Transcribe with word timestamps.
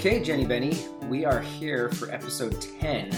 Okay, 0.00 0.22
Jenny 0.22 0.46
Benny, 0.46 0.78
we 1.10 1.26
are 1.26 1.40
here 1.40 1.90
for 1.90 2.10
episode 2.10 2.58
10, 2.80 3.12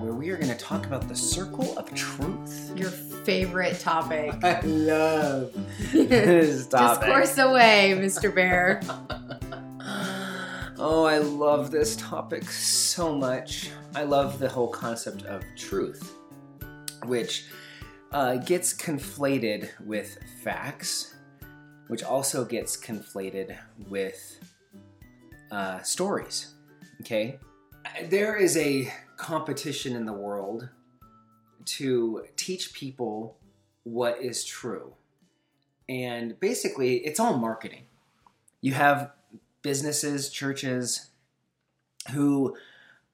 where 0.00 0.12
we 0.12 0.30
are 0.30 0.36
going 0.36 0.50
to 0.50 0.58
talk 0.58 0.84
about 0.86 1.06
the 1.06 1.14
circle 1.14 1.78
of 1.78 1.94
truth. 1.94 2.72
Your 2.76 2.90
favorite 2.90 3.78
topic. 3.78 4.34
I 4.42 4.58
love 4.62 5.54
this 5.92 6.66
topic. 6.68 7.06
Discourse 7.06 7.38
away, 7.38 7.94
Mr. 7.96 8.34
Bear. 8.34 8.80
oh, 10.80 11.04
I 11.04 11.18
love 11.18 11.70
this 11.70 11.94
topic 11.94 12.42
so 12.50 13.14
much. 13.16 13.70
I 13.94 14.02
love 14.02 14.40
the 14.40 14.48
whole 14.48 14.66
concept 14.66 15.22
of 15.26 15.44
truth, 15.56 16.16
which 17.04 17.44
uh, 18.10 18.38
gets 18.38 18.74
conflated 18.74 19.68
with 19.86 20.18
facts, 20.42 21.14
which 21.86 22.02
also 22.02 22.44
gets 22.44 22.76
conflated 22.76 23.56
with 23.88 24.40
uh, 25.50 25.80
stories. 25.82 26.54
Okay? 27.00 27.38
There 28.08 28.36
is 28.36 28.56
a 28.56 28.92
competition 29.16 29.96
in 29.96 30.06
the 30.06 30.12
world 30.12 30.68
to 31.64 32.24
teach 32.36 32.72
people 32.72 33.36
what 33.84 34.20
is 34.20 34.44
true. 34.44 34.94
And 35.88 36.38
basically, 36.38 36.98
it's 36.98 37.18
all 37.18 37.36
marketing. 37.36 37.84
You 38.60 38.74
have 38.74 39.12
businesses, 39.62 40.30
churches 40.30 41.10
who 42.12 42.56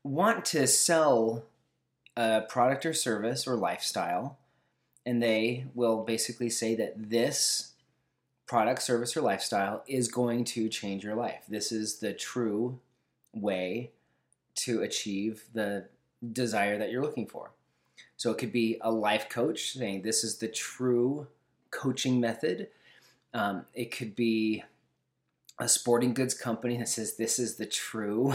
want 0.03 0.45
to 0.47 0.67
sell 0.67 1.45
a 2.17 2.43
product 2.43 2.87
or 2.87 2.93
service 2.93 3.47
or 3.47 3.57
lifestyle, 3.57 4.39
and 5.05 5.23
they 5.23 5.67
will 5.75 6.05
basically 6.05 6.51
say 6.51 6.75
that 6.75 7.11
this 7.11 7.73
product, 8.47 8.83
service, 8.83 9.17
or 9.17 9.21
lifestyle 9.23 9.83
is 9.87 10.09
going 10.09 10.45
to 10.45 10.69
change 10.69 11.05
your 11.05 11.17
life. 11.17 11.45
This 11.49 11.73
is 11.73 11.99
the 11.99 12.13
true 12.13 12.79
way 13.35 13.91
to 14.57 14.83
achieve 14.83 15.45
the 15.53 15.87
desire 16.33 16.79
that 16.79 16.91
you're 16.91 17.03
looking 17.03 17.27
for. 17.27 17.51
So 18.17 18.31
it 18.31 18.39
could 18.39 18.53
be 18.53 18.79
a 18.81 18.91
life 18.91 19.29
coach 19.29 19.73
saying 19.73 20.03
this 20.03 20.25
is 20.25 20.39
the 20.39 20.49
true 20.49 21.27
coaching 21.71 22.21
method. 22.21 22.69
Um, 23.35 23.67
it 23.75 23.91
could 23.91 24.17
be 24.17 24.65
a 25.59 25.69
sporting 25.69 26.15
goods 26.15 26.35
company 26.35 26.77
that 26.79 26.89
says 26.89 27.17
this 27.17 27.39
is 27.39 27.57
the 27.57 27.67
true 27.67 28.35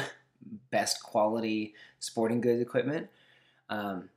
best 0.72 1.04
quality 1.04 1.74
sporting 2.00 2.42
goods 2.42 2.62
equipment. 2.62 3.10
Um, 3.70 4.10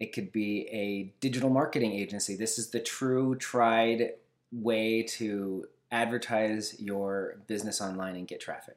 it 0.00 0.12
could 0.12 0.32
be 0.32 0.68
a 0.68 1.12
digital 1.20 1.50
marketing 1.50 1.92
agency. 1.92 2.34
This 2.34 2.58
is 2.58 2.70
the 2.70 2.80
true, 2.80 3.36
tried 3.36 4.14
way 4.54 5.02
to 5.02 5.66
advertise 5.90 6.80
your 6.80 7.36
business 7.46 7.80
online 7.80 8.16
and 8.16 8.26
get 8.26 8.40
traffic. 8.40 8.76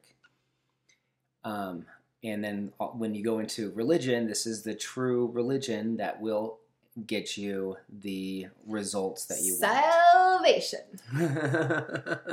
Um, 1.44 1.86
and 2.24 2.44
then 2.44 2.74
uh, 2.80 2.88
when 2.88 3.14
you 3.16 3.24
go 3.24 3.40
into 3.40 3.72
religion, 3.72 4.28
this 4.28 4.46
is 4.46 4.64
the 4.64 4.76
true 4.76 5.28
religion 5.28 5.98
that 5.98 6.20
will 6.20 6.60
get 7.06 7.38
you 7.38 7.78
the 8.02 8.48
results 8.66 9.26
that 9.26 9.42
you 9.42 9.54
Salvation. 9.54 10.80
want. 11.14 11.82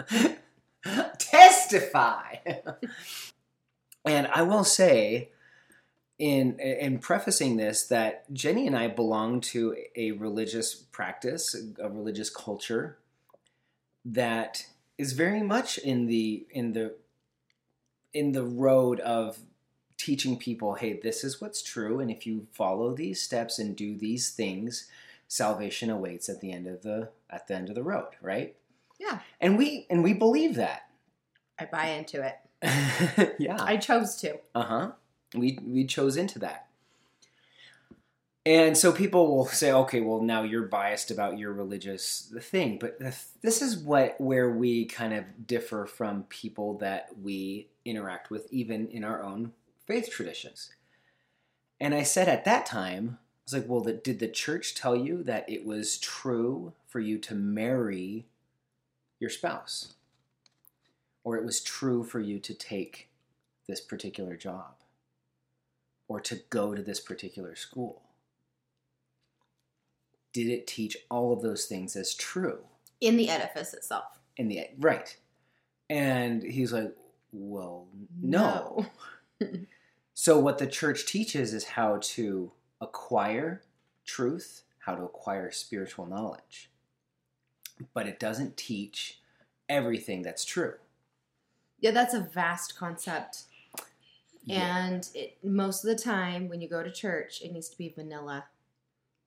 Salvation. 0.03 0.37
Testify. 1.19 2.37
and 4.05 4.27
I 4.29 4.43
will 4.43 4.65
say, 4.65 5.31
in 6.19 6.59
in 6.59 6.99
prefacing 6.99 7.57
this, 7.57 7.85
that 7.85 8.33
Jenny 8.33 8.67
and 8.67 8.77
I 8.77 8.89
belong 8.89 9.41
to 9.43 9.77
a 9.97 10.13
religious 10.13 10.75
practice, 10.75 11.57
a 11.79 11.89
religious 11.89 12.31
culture 12.31 12.99
that 14.05 14.67
is 14.99 15.13
very 15.13 15.43
much 15.43 15.79
in 15.79 16.07
the 16.07 16.47
in 16.51 16.73
the 16.73 16.95
in 18.13 18.33
the 18.33 18.45
road 18.45 19.01
of 19.01 19.39
teaching 19.97 20.37
people 20.39 20.75
hey 20.75 20.99
this 21.03 21.25
is 21.25 21.41
what's 21.41 21.63
true 21.63 22.01
and 22.01 22.11
if 22.11 22.27
you 22.27 22.47
follow 22.53 22.95
these 22.95 23.21
steps 23.23 23.59
and 23.59 23.77
do 23.77 23.97
these 23.97 24.31
things 24.31 24.89
salvation 25.29 25.89
awaits 25.89 26.29
at 26.29 26.41
the 26.41 26.53
end 26.53 26.67
of 26.67 26.83
the 26.83 27.09
at 27.31 27.47
the 27.49 27.55
end 27.55 27.69
of 27.69 27.75
the 27.75 27.83
road 27.83 28.09
right 28.21 28.55
Yeah. 28.99 29.21
and 29.41 29.57
we 29.57 29.87
and 29.89 30.03
we 30.05 30.13
believe 30.13 30.57
that 30.57 30.83
I 31.59 31.67
buy 31.67 31.87
into 31.91 32.21
it. 32.21 33.37
yeah 33.39 33.57
I 33.61 33.77
chose 33.77 34.17
to. 34.17 34.39
uh-huh 34.55 34.93
we 35.35 35.59
we 35.65 35.85
chose 35.87 36.17
into 36.17 36.39
that 36.41 36.67
and 38.47 38.77
so 38.77 38.93
people 38.93 39.35
will 39.35 39.47
say 39.47 39.73
okay 39.73 40.01
well 40.01 40.21
now 40.21 40.43
you're 40.43 40.67
biased 40.67 41.11
about 41.11 41.39
your 41.39 41.53
religious 41.53 42.33
thing. 42.41 42.79
But 42.79 42.99
this 43.43 43.63
is 43.63 43.79
what 43.79 44.21
where 44.21 44.51
we 44.51 44.85
kind 44.85 45.15
of 45.15 45.47
differ 45.47 45.87
from 45.87 46.25
people 46.25 46.79
that 46.79 47.09
we 47.23 47.69
interact 47.85 48.31
with 48.31 48.53
even 48.53 48.89
in 48.89 49.05
our 49.05 49.23
own 49.23 49.53
faith 49.87 50.11
traditions. 50.11 50.71
And 51.81 51.95
i 51.95 52.03
said 52.03 52.29
at 52.29 52.45
that 52.45 52.67
time 52.67 53.19
i 53.19 53.41
was 53.45 53.55
like 53.55 53.69
well 53.69 53.81
the, 53.81 53.93
did 53.93 54.19
the 54.19 54.29
church 54.29 54.75
tell 54.75 54.97
you 54.97 55.23
that 55.23 55.49
it 55.49 55.65
was 55.65 55.99
true 55.99 56.73
for 56.87 57.01
you 57.01 57.19
to 57.19 57.35
marry 57.35 58.27
your 59.21 59.31
spouse? 59.31 59.95
Or 61.25 61.39
it 61.39 61.45
was 61.45 61.63
true 61.63 62.05
for 62.05 62.21
you 62.21 62.39
to 62.41 62.53
take 62.53 63.09
this 63.67 63.81
particular 63.81 64.37
job? 64.37 64.75
Or 66.07 66.21
to 66.21 66.37
go 66.51 66.75
to 66.75 66.83
this 66.83 67.01
particular 67.01 67.57
school? 67.57 68.04
Did 70.35 70.49
it 70.49 70.67
teach 70.67 70.99
all 71.11 71.33
of 71.33 71.41
those 71.41 71.65
things 71.65 71.97
as 71.97 72.15
true 72.15 72.59
In 73.01 73.17
the 73.17 73.31
edifice 73.31 73.73
itself. 73.73 74.19
in 74.37 74.49
the 74.49 74.67
right? 74.79 75.17
And 75.89 76.43
he's 76.43 76.73
like, 76.73 76.95
well, 77.33 77.89
no. 78.21 78.87
So, 80.17 80.39
what 80.39 80.59
the 80.59 80.67
church 80.69 81.07
teaches 81.07 81.53
is 81.53 81.65
how 81.65 81.99
to 82.01 82.53
acquire 82.81 83.63
truth, 84.05 84.63
how 84.79 84.95
to 84.95 85.03
acquire 85.03 85.51
spiritual 85.51 86.07
knowledge. 86.07 86.71
But 87.93 88.07
it 88.07 88.21
doesn't 88.21 88.57
teach 88.57 89.21
everything 89.69 90.23
that's 90.23 90.45
true. 90.45 90.75
Yeah, 91.81 91.91
that's 91.91 92.15
a 92.15 92.21
vast 92.21 92.77
concept. 92.77 93.43
And 94.49 95.09
it, 95.15 95.39
most 95.43 95.83
of 95.85 95.89
the 95.89 96.01
time, 96.01 96.49
when 96.49 96.61
you 96.61 96.69
go 96.69 96.83
to 96.85 96.93
church, 96.93 97.43
it 97.43 97.53
needs 97.53 97.69
to 97.71 97.77
be 97.77 97.89
vanilla 97.89 98.45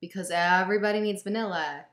because 0.02 0.32
everybody 0.32 1.00
needs 1.00 1.24
vanilla, 1.24 1.86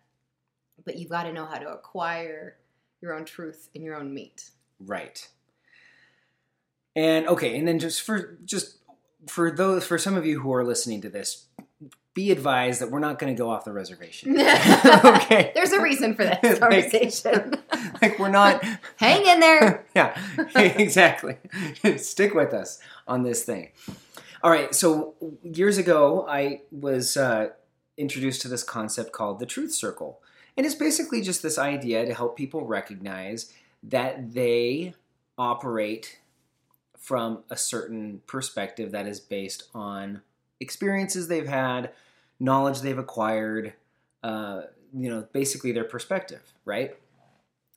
but 0.85 0.97
you've 0.97 1.11
got 1.11 1.25
to 1.25 1.33
know 1.33 1.47
how 1.47 1.59
to 1.59 1.69
acquire 1.69 2.57
your 3.01 3.15
own 3.15 3.25
truth 3.25 3.69
and 3.75 3.85
your 3.85 3.97
own 3.97 4.13
meat. 4.13 4.51
Right. 4.81 5.29
And 6.97 7.27
okay, 7.27 7.59
and 7.59 7.67
then 7.67 7.79
just 7.79 8.03
for 8.03 8.39
just 8.45 8.79
for 9.27 9.51
those 9.51 9.87
for 9.87 9.99
some 9.99 10.17
of 10.17 10.25
you 10.27 10.41
who 10.41 10.53
are 10.53 10.65
listening 10.65 11.01
to 11.03 11.09
this, 11.09 11.47
be 12.15 12.31
advised 12.31 12.81
that 12.81 12.91
we're 12.91 13.01
not 13.01 13.19
going 13.19 13.35
to 13.35 13.39
go 13.39 13.51
off 13.51 13.65
the 13.65 13.73
reservation. 13.73 14.39
okay. 14.39 15.51
There's 15.55 15.73
a 15.73 15.81
reason 15.81 16.15
for 16.15 16.25
this 16.25 16.59
conversation. 16.61 17.55
Like 18.03 18.19
we're 18.19 18.29
not 18.29 18.63
Hang 18.97 19.25
in 19.25 19.41
there. 19.41 19.87
yeah, 19.95 20.21
exactly. 20.57 21.37
Stick 21.97 22.35
with 22.35 22.53
us 22.53 22.79
on 23.07 23.23
this 23.23 23.45
thing. 23.45 23.71
All 24.43 24.51
right. 24.51 24.75
So 24.75 25.15
years 25.43 25.79
ago, 25.79 26.27
I 26.29 26.63
was 26.71 27.17
uh, 27.17 27.51
introduced 27.97 28.43
to 28.43 28.49
this 28.49 28.63
concept 28.63 29.13
called 29.13 29.39
the 29.39 29.47
truth 29.47 29.73
circle, 29.73 30.21
and 30.57 30.65
it's 30.67 30.75
basically 30.75 31.21
just 31.21 31.43
this 31.43 31.59
idea 31.59 32.07
to 32.07 32.15
help 32.15 32.37
people 32.37 32.67
recognize 32.67 33.53
that 33.83 34.35
they 34.35 34.95
operate 35.37 36.19
from 36.99 37.43
a 37.51 37.57
certain 37.57 38.23
perspective 38.27 38.93
that 38.93 39.07
is 39.07 39.21
based 39.21 39.65
on 39.75 40.23
experiences 40.61 41.29
they've 41.29 41.49
had, 41.49 41.91
knowledge 42.41 42.81
they've 42.81 42.99
acquired, 42.99 43.75
uh, 44.23 44.63
you 44.97 45.11
know, 45.11 45.27
basically 45.33 45.73
their 45.73 45.85
perspective, 45.85 46.55
right? 46.65 46.97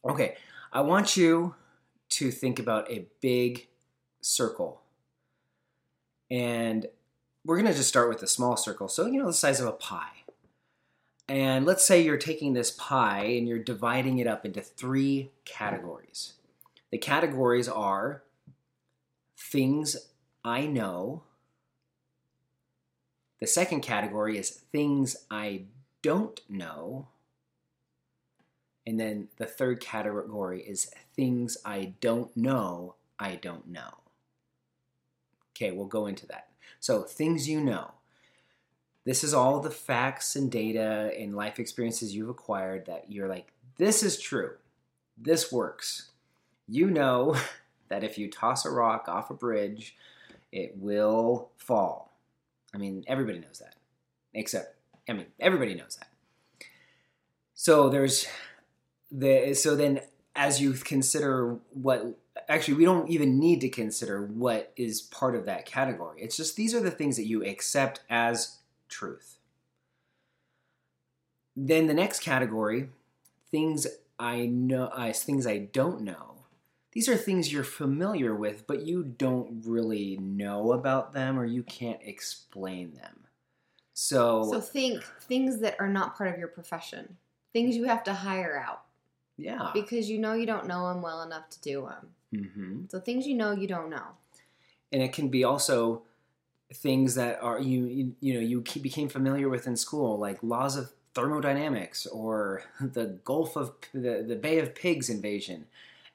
Okay, 0.06 0.36
I 0.71 0.81
want 0.81 1.18
you 1.18 1.56
to 2.09 2.31
think 2.31 2.59
about 2.59 2.89
a 2.89 3.06
big 3.19 3.68
circle. 4.21 4.81
And 6.31 6.86
we're 7.47 7.55
going 7.55 7.71
to 7.71 7.77
just 7.77 7.88
start 7.88 8.09
with 8.09 8.21
a 8.21 8.27
small 8.27 8.57
circle. 8.57 8.89
So, 8.89 9.05
you 9.05 9.17
know, 9.17 9.27
the 9.27 9.33
size 9.33 9.61
of 9.61 9.67
a 9.67 9.71
pie. 9.71 10.25
And 11.29 11.65
let's 11.65 11.83
say 11.83 12.01
you're 12.01 12.17
taking 12.17 12.53
this 12.53 12.71
pie 12.71 13.23
and 13.23 13.47
you're 13.47 13.57
dividing 13.57 14.19
it 14.19 14.27
up 14.27 14.45
into 14.45 14.61
three 14.61 15.31
categories. 15.45 16.33
The 16.91 16.97
categories 16.97 17.69
are 17.69 18.23
things 19.38 19.95
I 20.44 20.65
know. 20.65 21.23
The 23.39 23.47
second 23.47 23.79
category 23.79 24.38
is 24.38 24.49
things 24.49 25.15
I 25.31 25.63
don't 26.01 26.41
know. 26.49 27.07
And 28.85 28.99
then 28.99 29.29
the 29.38 29.45
third 29.45 29.79
category 29.79 30.63
is 30.63 30.91
things 31.15 31.57
I 31.63 31.94
don't 32.01 32.35
know, 32.35 32.95
I 33.17 33.35
don't 33.35 33.69
know. 33.69 33.99
Okay, 35.55 35.71
we'll 35.71 35.88
go 35.88 36.07
into 36.07 36.27
that. 36.27 36.46
So, 36.79 37.03
things 37.03 37.47
you 37.47 37.59
know. 37.62 37.91
This 39.06 39.24
is 39.24 39.33
all 39.33 39.62
the 39.62 39.71
facts 39.71 40.35
and 40.35 40.51
data 40.51 41.12
and 41.18 41.35
life 41.35 41.59
experiences 41.59 42.13
you've 42.13 42.29
acquired 42.29 42.88
that 42.88 43.06
you're 43.09 43.29
like, 43.29 43.53
this 43.77 44.03
is 44.03 44.19
true. 44.19 44.56
This 45.18 45.51
works. 45.51 46.12
You 46.68 46.89
know 46.89 47.38
that 47.89 48.03
if 48.03 48.18
you 48.18 48.29
toss 48.29 48.65
a 48.65 48.69
rock 48.69 49.07
off 49.07 49.29
a 49.29 49.33
bridge, 49.33 49.95
it 50.51 50.75
will 50.77 51.51
fall. 51.57 52.18
I 52.74 52.77
mean, 52.77 53.03
everybody 53.07 53.39
knows 53.39 53.59
that. 53.59 53.75
Except, 54.33 54.75
I 55.07 55.13
mean, 55.13 55.27
everybody 55.39 55.73
knows 55.73 55.95
that. 55.95 56.09
So 57.53 57.89
there's 57.89 58.27
the 59.12 59.53
so 59.53 59.75
then 59.75 60.01
as 60.38 60.62
you 60.62 60.72
consider 60.74 61.57
what 61.74 62.16
actually 62.48 62.75
we 62.75 62.86
don't 62.86 63.10
even 63.10 63.39
need 63.39 63.60
to 63.62 63.69
consider 63.69 64.25
what 64.25 64.72
is 64.78 65.01
part 65.01 65.36
of 65.36 65.45
that 65.45 65.66
category. 65.66 66.22
It's 66.22 66.38
just 66.38 66.56
these 66.56 66.74
are 66.74 66.80
the 66.80 66.92
things 66.92 67.18
that 67.18 67.25
you 67.25 67.44
accept 67.44 68.01
as 68.10 68.60
truth. 68.88 69.39
Then 71.56 71.88
the 71.88 71.94
next 71.94 72.22
category, 72.22 72.89
things 73.50 73.88
I 74.19 74.45
know, 74.45 74.86
uh, 74.86 75.12
things 75.12 75.48
I 75.48 75.57
don't 75.57 76.01
know. 76.01 76.36
These 76.92 77.10
are 77.10 77.18
things 77.18 77.51
you're 77.51 77.63
familiar 77.63 78.36
with, 78.36 78.66
but 78.66 78.86
you 78.86 79.04
don't 79.04 79.63
really 79.66 80.18
know 80.18 80.72
about 80.72 81.13
them 81.13 81.38
or 81.38 81.45
you 81.45 81.63
can't 81.63 82.00
explain 82.04 82.94
them. 82.94 83.25
So, 83.94 84.51
So 84.51 84.62
think 84.62 85.04
things 85.22 85.60
that 85.62 85.75
are 85.80 85.88
not 85.88 86.16
part 86.16 86.31
of 86.31 86.40
your 86.40 86.48
profession, 86.48 87.18
things 87.54 87.75
you 87.75 87.86
have 87.86 88.04
to 88.06 88.13
hire 88.13 88.63
out 88.63 88.87
yeah. 89.38 89.72
because 89.74 90.10
you 90.10 90.18
know 90.19 90.34
you 90.34 90.45
don't 90.45 90.68
know 90.68 90.88
them 90.89 91.01
well 91.01 91.22
enough 91.22 91.50
to 91.51 91.62
do 91.62 91.88
them. 91.89 92.44
hmm 92.45 92.86
So 92.89 93.00
things 93.00 93.25
you 93.28 93.36
know 93.36 93.51
you 93.51 93.68
don't 93.68 93.89
know. 93.89 94.07
and 94.92 95.01
it 95.01 95.13
can 95.13 95.30
be 95.30 95.44
also 95.44 96.01
things 96.74 97.16
that 97.16 97.42
are 97.42 97.60
you 97.62 97.86
you, 97.86 98.16
you 98.19 98.34
know 98.34 98.39
you 98.42 98.62
became 98.81 99.07
familiar 99.10 99.48
with 99.50 99.68
in 99.68 99.78
school 99.78 100.18
like 100.19 100.38
laws 100.44 100.75
of 100.75 100.92
thermodynamics 101.13 102.06
or 102.07 102.63
the 102.81 103.06
gulf 103.24 103.56
of 103.56 103.72
the, 103.94 104.24
the 104.28 104.36
bay 104.36 104.60
of 104.60 104.75
pigs 104.75 105.10
invasion 105.10 105.66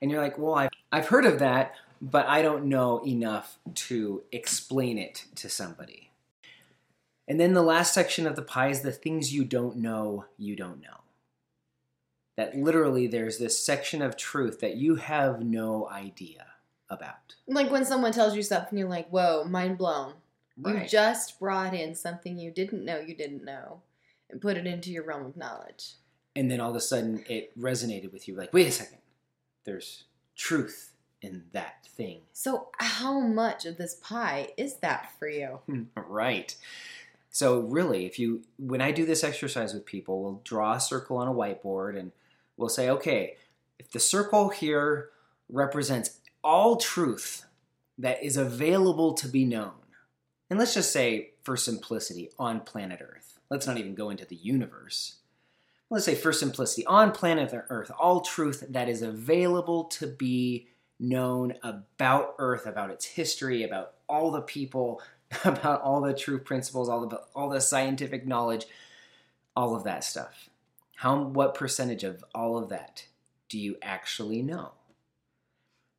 and 0.01 0.11
you're 0.11 0.21
like 0.21 0.37
well 0.39 0.55
I've, 0.55 0.71
I've 0.93 1.09
heard 1.09 1.25
of 1.25 1.39
that 1.39 1.75
but 2.03 2.27
i 2.27 2.43
don't 2.43 2.65
know 2.67 3.01
enough 3.07 3.59
to 3.75 4.23
explain 4.31 4.99
it 4.99 5.25
to 5.37 5.49
somebody 5.49 6.11
and 7.27 7.41
then 7.41 7.55
the 7.55 7.63
last 7.63 7.95
section 7.95 8.27
of 8.27 8.37
the 8.37 8.43
pie 8.43 8.69
is 8.69 8.83
the 8.83 8.93
things 8.93 9.33
you 9.33 9.45
don't 9.45 9.77
know 9.77 10.27
you 10.39 10.55
don't 10.55 10.83
know 10.83 11.02
that 12.37 12.55
literally 12.57 13.07
there's 13.07 13.39
this 13.39 13.59
section 13.59 14.01
of 14.03 14.17
truth 14.17 14.61
that 14.61 14.77
you 14.77 14.97
have 14.97 15.43
no 15.45 15.89
idea 15.91 16.47
about 16.89 17.35
Like 17.47 17.71
when 17.71 17.85
someone 17.85 18.13
tells 18.13 18.35
you 18.37 18.43
something, 18.43 18.79
you're 18.79 18.89
like, 18.89 19.09
"Whoa, 19.09 19.45
mind 19.45 19.79
blown." 19.79 20.15
You 20.57 20.85
just 20.87 21.41
brought 21.41 21.73
in 21.75 21.95
something 21.95 22.39
you 22.39 22.51
didn't 22.51 22.85
know 22.85 22.99
you 23.01 23.15
didn't 23.15 23.45
know, 23.45 23.81
and 24.29 24.41
put 24.41 24.57
it 24.59 24.67
into 24.67 24.91
your 24.91 25.05
realm 25.05 25.25
of 25.27 25.37
knowledge. 25.37 25.93
and 26.37 26.51
then 26.51 26.61
all 26.61 26.71
of 26.71 26.77
a 26.77 26.81
sudden 26.81 27.25
it 27.29 27.59
resonated 27.59 28.13
with 28.13 28.27
you 28.29 28.35
like 28.35 28.53
wait 28.55 28.67
a 28.67 28.71
second 28.73 28.99
there's 29.65 30.05
truth 30.37 30.93
in 31.21 31.45
that 31.53 31.85
thing 31.87 32.21
So 32.33 32.69
how 32.79 33.21
much 33.21 33.65
of 33.67 33.77
this 33.77 33.95
pie 33.97 34.49
is 34.57 34.77
that 34.77 35.13
for 35.19 35.29
you? 35.29 35.61
Hmm, 35.67 35.83
right 35.97 36.55
so 37.31 37.61
really 37.61 38.05
if 38.07 38.19
you 38.19 38.43
when 38.59 38.81
i 38.83 38.91
do 38.93 39.05
this 39.07 39.23
exercise 39.25 39.73
with 39.75 39.85
people 39.87 40.23
we'll 40.23 40.41
draw 40.45 40.75
a 40.75 40.81
circle 40.81 41.17
on 41.19 41.29
a 41.29 41.33
whiteboard 41.33 41.99
and 41.99 42.13
we'll 42.57 42.69
say 42.69 42.89
okay 42.89 43.37
if 43.79 43.91
the 43.91 44.01
circle 44.01 44.49
here 44.51 45.11
represents 45.49 46.21
all 46.43 46.77
truth 46.77 47.47
that 47.99 48.23
is 48.23 48.37
available 48.37 49.13
to 49.15 49.29
be 49.29 49.45
known 49.45 49.73
and 50.51 50.59
let's 50.59 50.75
just 50.75 50.93
say 50.93 51.31
for 51.43 51.57
simplicity 51.57 52.31
on 52.39 52.61
planet 52.61 53.01
earth 53.01 53.33
let's 53.53 53.67
not 53.67 53.77
even 53.77 53.95
go 53.95 54.09
into 54.09 54.25
the 54.25 54.37
universe. 54.37 55.17
Let's 55.91 56.07
say 56.07 56.15
for 56.15 56.33
simplicity 56.33 56.87
on 56.87 57.13
planet 57.13 57.53
earth 57.69 57.91
all 58.01 58.23
truth 58.23 58.65
that 58.71 58.89
is 58.89 59.03
available 59.03 59.85
to 59.85 60.07
be 60.07 60.69
known 60.99 61.53
about 61.63 62.35
earth 62.39 62.65
about 62.65 62.91
its 62.91 63.05
history 63.05 63.63
about 63.63 63.93
all 64.09 64.31
the 64.31 64.41
people 64.41 65.03
about 65.45 65.83
all 65.83 66.01
the 66.01 66.15
true 66.15 66.39
principles 66.39 66.89
all 66.89 67.07
the 67.07 67.21
all 67.35 67.51
the 67.51 67.61
scientific 67.61 68.27
knowledge 68.27 68.65
all 69.55 69.75
of 69.75 69.85
that 69.85 70.03
stuff 70.03 70.49
how 71.03 71.23
what 71.23 71.55
percentage 71.55 72.05
of 72.05 72.25
all 72.35 72.57
of 72.57 72.69
that 72.69 73.07
do 73.49 73.59
you 73.59 73.77
actually 73.83 74.43
know 74.43 74.73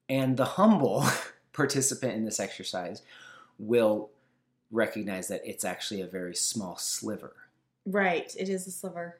and 0.10 0.38
the 0.38 0.46
humble 0.46 1.06
participant 1.54 2.14
in 2.14 2.26
this 2.26 2.40
exercise 2.40 3.02
will 3.60 4.10
recognize 4.72 5.28
that 5.28 5.42
it's 5.46 5.64
actually 5.64 6.02
a 6.02 6.08
very 6.08 6.36
small 6.36 6.78
sliver 6.78 7.34
Right, 7.86 8.34
it 8.40 8.50
is 8.50 8.66
a 8.68 8.72
sliver. 8.72 9.20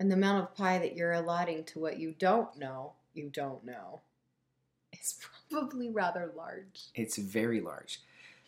And 0.00 0.10
the 0.10 0.16
amount 0.16 0.42
of 0.42 0.54
pie 0.54 0.78
that 0.78 0.96
you're 0.96 1.12
allotting 1.12 1.64
to 1.64 1.78
what 1.78 1.98
you 1.98 2.14
don't 2.18 2.56
know, 2.58 2.94
you 3.14 3.30
don't 3.30 3.64
know, 3.64 4.00
is 4.92 5.18
probably 5.50 5.88
rather 5.88 6.32
large. 6.36 6.86
It's 6.94 7.16
very 7.16 7.60
large. 7.60 8.00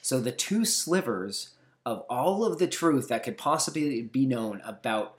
So 0.02 0.20
the 0.20 0.32
two 0.32 0.64
slivers 0.64 1.50
of 1.86 2.00
all 2.10 2.44
of 2.44 2.58
the 2.58 2.66
truth 2.66 3.08
that 3.08 3.22
could 3.22 3.38
possibly 3.38 4.02
be 4.02 4.26
known 4.26 4.60
about 4.64 5.16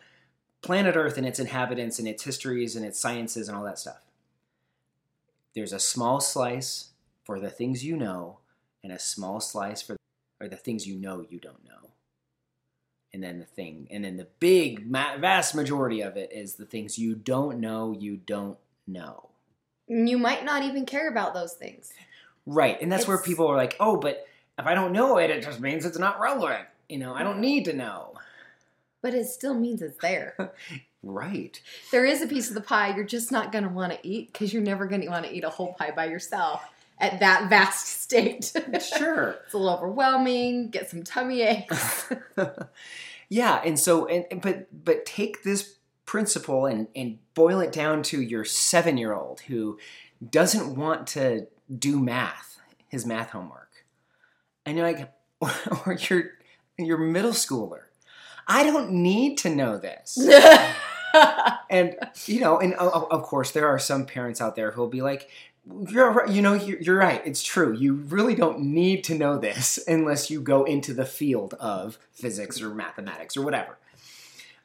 planet 0.65 0.95
Earth 0.95 1.17
and 1.17 1.27
its 1.27 1.39
inhabitants 1.39 1.99
and 1.99 2.07
its 2.07 2.23
histories 2.23 2.75
and 2.75 2.83
its 2.83 2.99
sciences 2.99 3.47
and 3.47 3.55
all 3.55 3.63
that 3.63 3.79
stuff. 3.79 4.01
There's 5.53 5.73
a 5.73 5.79
small 5.79 6.19
slice 6.19 6.89
for 7.23 7.39
the 7.39 7.49
things 7.49 7.85
you 7.85 7.95
know 7.95 8.39
and 8.83 8.91
a 8.91 8.99
small 8.99 9.39
slice 9.39 9.81
for 9.81 9.95
or 10.41 10.47
the 10.49 10.57
things 10.57 10.85
you 10.87 10.95
know 10.97 11.25
you 11.29 11.39
don't 11.39 11.63
know. 11.63 11.91
And 13.13 13.23
then 13.23 13.39
the 13.39 13.45
thing 13.45 13.87
and 13.91 14.03
then 14.03 14.17
the 14.17 14.27
big 14.39 14.89
ma- 14.89 15.17
vast 15.17 15.55
majority 15.55 16.01
of 16.01 16.17
it 16.17 16.31
is 16.33 16.55
the 16.55 16.65
things 16.65 16.97
you 16.97 17.15
don't 17.15 17.59
know 17.59 17.95
you 17.97 18.17
don't 18.17 18.57
know. 18.87 19.29
You 19.87 20.17
might 20.17 20.43
not 20.43 20.63
even 20.63 20.85
care 20.85 21.07
about 21.09 21.33
those 21.33 21.53
things. 21.53 21.93
Right. 22.47 22.81
And 22.81 22.91
that's 22.91 23.07
where 23.07 23.19
people 23.19 23.47
are 23.47 23.55
like, 23.55 23.75
oh, 23.79 23.97
but 23.97 24.27
if 24.57 24.65
I 24.65 24.73
don't 24.73 24.93
know 24.93 25.17
it, 25.17 25.29
it 25.29 25.43
just 25.43 25.59
means 25.59 25.85
it's 25.85 25.99
not 25.99 26.19
relevant. 26.19 26.65
You 26.89 26.97
know, 26.97 27.13
I 27.13 27.23
don't 27.23 27.39
need 27.39 27.65
to 27.65 27.73
know. 27.73 28.15
But 29.05 29.13
it 29.13 29.27
still 29.27 29.53
means 29.53 29.83
it's 29.83 29.97
there. 30.01 30.35
Right. 31.07 31.61
there 31.91 32.03
is 32.03 32.23
a 32.23 32.27
piece 32.27 32.47
of 32.47 32.55
the 32.55 32.61
pie 32.61 32.95
you're 32.95 33.05
just 33.05 33.31
not 33.31 33.51
going 33.51 33.63
to 33.63 33.69
want 33.69 33.93
to 33.93 33.99
eat 34.01 34.33
because 34.33 34.51
you're 34.51 34.63
never 34.63 34.87
going 34.87 35.01
to 35.01 35.07
want 35.09 35.23
to 35.25 35.31
eat 35.31 35.43
a 35.43 35.51
whole 35.51 35.73
pie 35.73 35.91
by 35.91 36.05
yourself 36.05 36.67
at 36.97 37.19
that 37.19 37.47
vast 37.47 37.85
state. 38.01 38.51
Sure. 38.97 39.35
it's 39.45 39.53
a 39.53 39.57
little 39.59 39.71
overwhelming. 39.71 40.71
Get 40.71 40.89
some 40.89 41.03
tummy 41.03 41.43
aches. 41.43 42.11
yeah. 43.29 43.61
And 43.63 43.77
so, 43.79 44.07
and, 44.07 44.25
and- 44.31 44.41
but, 44.41 44.65
but 44.83 45.05
take 45.05 45.43
this 45.43 45.75
principle 46.07 46.65
and, 46.65 46.87
and 46.95 47.19
boil 47.35 47.59
it 47.59 47.71
down 47.71 48.01
to 48.03 48.19
your 48.19 48.43
seven 48.43 48.97
year 48.97 49.13
old 49.13 49.41
who 49.41 49.77
doesn't 50.27 50.75
want 50.75 51.05
to 51.09 51.45
do 51.77 51.99
math, 51.99 52.59
his 52.87 53.05
math 53.05 53.29
homework. 53.29 53.85
And 54.65 54.75
you're 54.75 54.91
like, 54.91 55.13
or 55.85 55.93
your, 56.09 56.31
your 56.79 56.97
middle 56.97 57.33
schooler. 57.33 57.81
I 58.47 58.63
don't 58.63 58.91
need 58.91 59.37
to 59.39 59.49
know 59.49 59.77
this. 59.77 60.17
and 61.69 61.95
you 62.25 62.39
know, 62.39 62.59
and 62.59 62.73
of, 62.75 63.07
of 63.11 63.23
course, 63.23 63.51
there 63.51 63.67
are 63.67 63.79
some 63.79 64.05
parents 64.05 64.41
out 64.41 64.55
there 64.55 64.71
who 64.71 64.81
will 64.81 64.87
be 64.89 65.01
like, 65.01 65.29
"You're 65.89 66.11
right. 66.11 66.29
You 66.29 66.41
know, 66.41 66.53
you're, 66.53 66.79
you're 66.79 66.97
right. 66.97 67.21
It's 67.25 67.41
true. 67.43 67.73
You 67.73 67.93
really 67.93 68.35
don't 68.35 68.59
need 68.61 69.03
to 69.05 69.15
know 69.15 69.37
this 69.37 69.79
unless 69.87 70.29
you 70.29 70.41
go 70.41 70.63
into 70.63 70.93
the 70.93 71.05
field 71.05 71.53
of 71.55 71.97
physics 72.13 72.61
or 72.61 72.69
mathematics 72.73 73.35
or 73.37 73.41
whatever." 73.43 73.77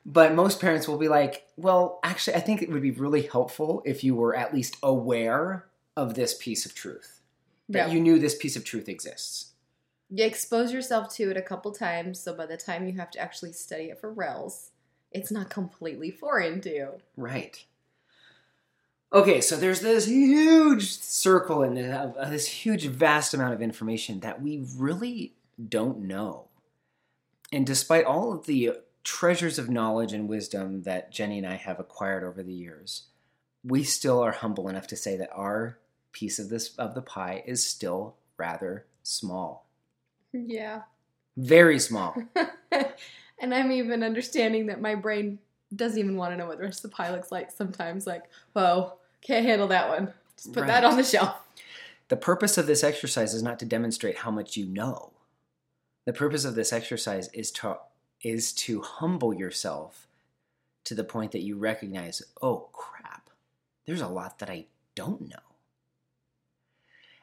But 0.06 0.34
most 0.34 0.60
parents 0.60 0.88
will 0.88 0.98
be 0.98 1.08
like, 1.08 1.46
"Well, 1.56 2.00
actually, 2.02 2.36
I 2.36 2.40
think 2.40 2.62
it 2.62 2.70
would 2.70 2.82
be 2.82 2.90
really 2.90 3.22
helpful 3.22 3.82
if 3.84 4.02
you 4.02 4.14
were 4.14 4.34
at 4.34 4.52
least 4.54 4.76
aware 4.82 5.66
of 5.96 6.14
this 6.14 6.34
piece 6.34 6.64
of 6.66 6.74
truth. 6.74 7.20
That 7.68 7.88
Yeah. 7.88 7.94
you 7.94 8.00
knew 8.00 8.18
this 8.18 8.34
piece 8.36 8.56
of 8.56 8.64
truth 8.64 8.88
exists." 8.88 9.49
You 10.10 10.24
expose 10.24 10.72
yourself 10.72 11.14
to 11.14 11.30
it 11.30 11.36
a 11.36 11.42
couple 11.42 11.72
times, 11.72 12.20
so 12.20 12.34
by 12.34 12.46
the 12.46 12.56
time 12.56 12.86
you 12.86 12.94
have 12.94 13.10
to 13.12 13.20
actually 13.20 13.52
study 13.52 13.84
it 13.84 14.00
for 14.00 14.10
rels, 14.10 14.70
it's 15.12 15.30
not 15.30 15.50
completely 15.50 16.10
foreign 16.10 16.60
to 16.62 16.70
you. 16.70 16.88
Right. 17.16 17.64
Okay, 19.12 19.40
so 19.40 19.56
there's 19.56 19.80
this 19.80 20.06
huge 20.06 20.90
circle 20.90 21.62
and 21.62 21.78
uh, 21.78 22.28
this 22.28 22.46
huge, 22.46 22.86
vast 22.86 23.34
amount 23.34 23.54
of 23.54 23.62
information 23.62 24.20
that 24.20 24.40
we 24.40 24.64
really 24.76 25.34
don't 25.68 26.00
know. 26.00 26.46
And 27.52 27.66
despite 27.66 28.04
all 28.04 28.32
of 28.32 28.46
the 28.46 28.74
treasures 29.02 29.58
of 29.58 29.68
knowledge 29.68 30.12
and 30.12 30.28
wisdom 30.28 30.82
that 30.82 31.10
Jenny 31.10 31.38
and 31.38 31.46
I 31.46 31.56
have 31.56 31.80
acquired 31.80 32.22
over 32.22 32.42
the 32.42 32.52
years, 32.52 33.04
we 33.64 33.82
still 33.82 34.20
are 34.20 34.30
humble 34.30 34.68
enough 34.68 34.86
to 34.88 34.96
say 34.96 35.16
that 35.16 35.32
our 35.32 35.78
piece 36.12 36.38
of 36.38 36.48
this 36.48 36.76
of 36.76 36.94
the 36.94 37.02
pie 37.02 37.42
is 37.46 37.66
still 37.66 38.16
rather 38.36 38.86
small. 39.02 39.66
Yeah. 40.32 40.82
Very 41.36 41.78
small. 41.78 42.14
and 43.38 43.54
I'm 43.54 43.72
even 43.72 44.02
understanding 44.02 44.66
that 44.66 44.80
my 44.80 44.94
brain 44.94 45.38
doesn't 45.74 45.98
even 45.98 46.16
want 46.16 46.32
to 46.32 46.36
know 46.36 46.46
what 46.46 46.58
the 46.58 46.64
rest 46.64 46.84
of 46.84 46.90
the 46.90 46.96
pie 46.96 47.10
looks 47.10 47.30
like 47.30 47.50
sometimes. 47.50 48.06
Like, 48.06 48.24
whoa, 48.52 48.94
can't 49.22 49.46
handle 49.46 49.68
that 49.68 49.88
one. 49.88 50.12
Just 50.36 50.52
put 50.52 50.66
that 50.66 50.84
on 50.84 50.96
the 50.96 51.04
shelf. 51.04 51.36
The 52.08 52.16
purpose 52.16 52.58
of 52.58 52.66
this 52.66 52.82
exercise 52.82 53.34
is 53.34 53.42
not 53.42 53.58
to 53.60 53.64
demonstrate 53.64 54.18
how 54.18 54.30
much 54.30 54.56
you 54.56 54.66
know. 54.66 55.12
The 56.06 56.12
purpose 56.12 56.44
of 56.44 56.54
this 56.54 56.72
exercise 56.72 57.28
is 57.32 57.50
to 57.52 57.78
is 58.22 58.52
to 58.52 58.82
humble 58.82 59.32
yourself 59.32 60.06
to 60.84 60.94
the 60.94 61.04
point 61.04 61.32
that 61.32 61.42
you 61.42 61.56
recognize, 61.56 62.22
"Oh 62.42 62.68
crap. 62.72 63.30
There's 63.86 64.00
a 64.00 64.08
lot 64.08 64.40
that 64.40 64.50
I 64.50 64.66
don't 64.94 65.28
know." 65.28 65.56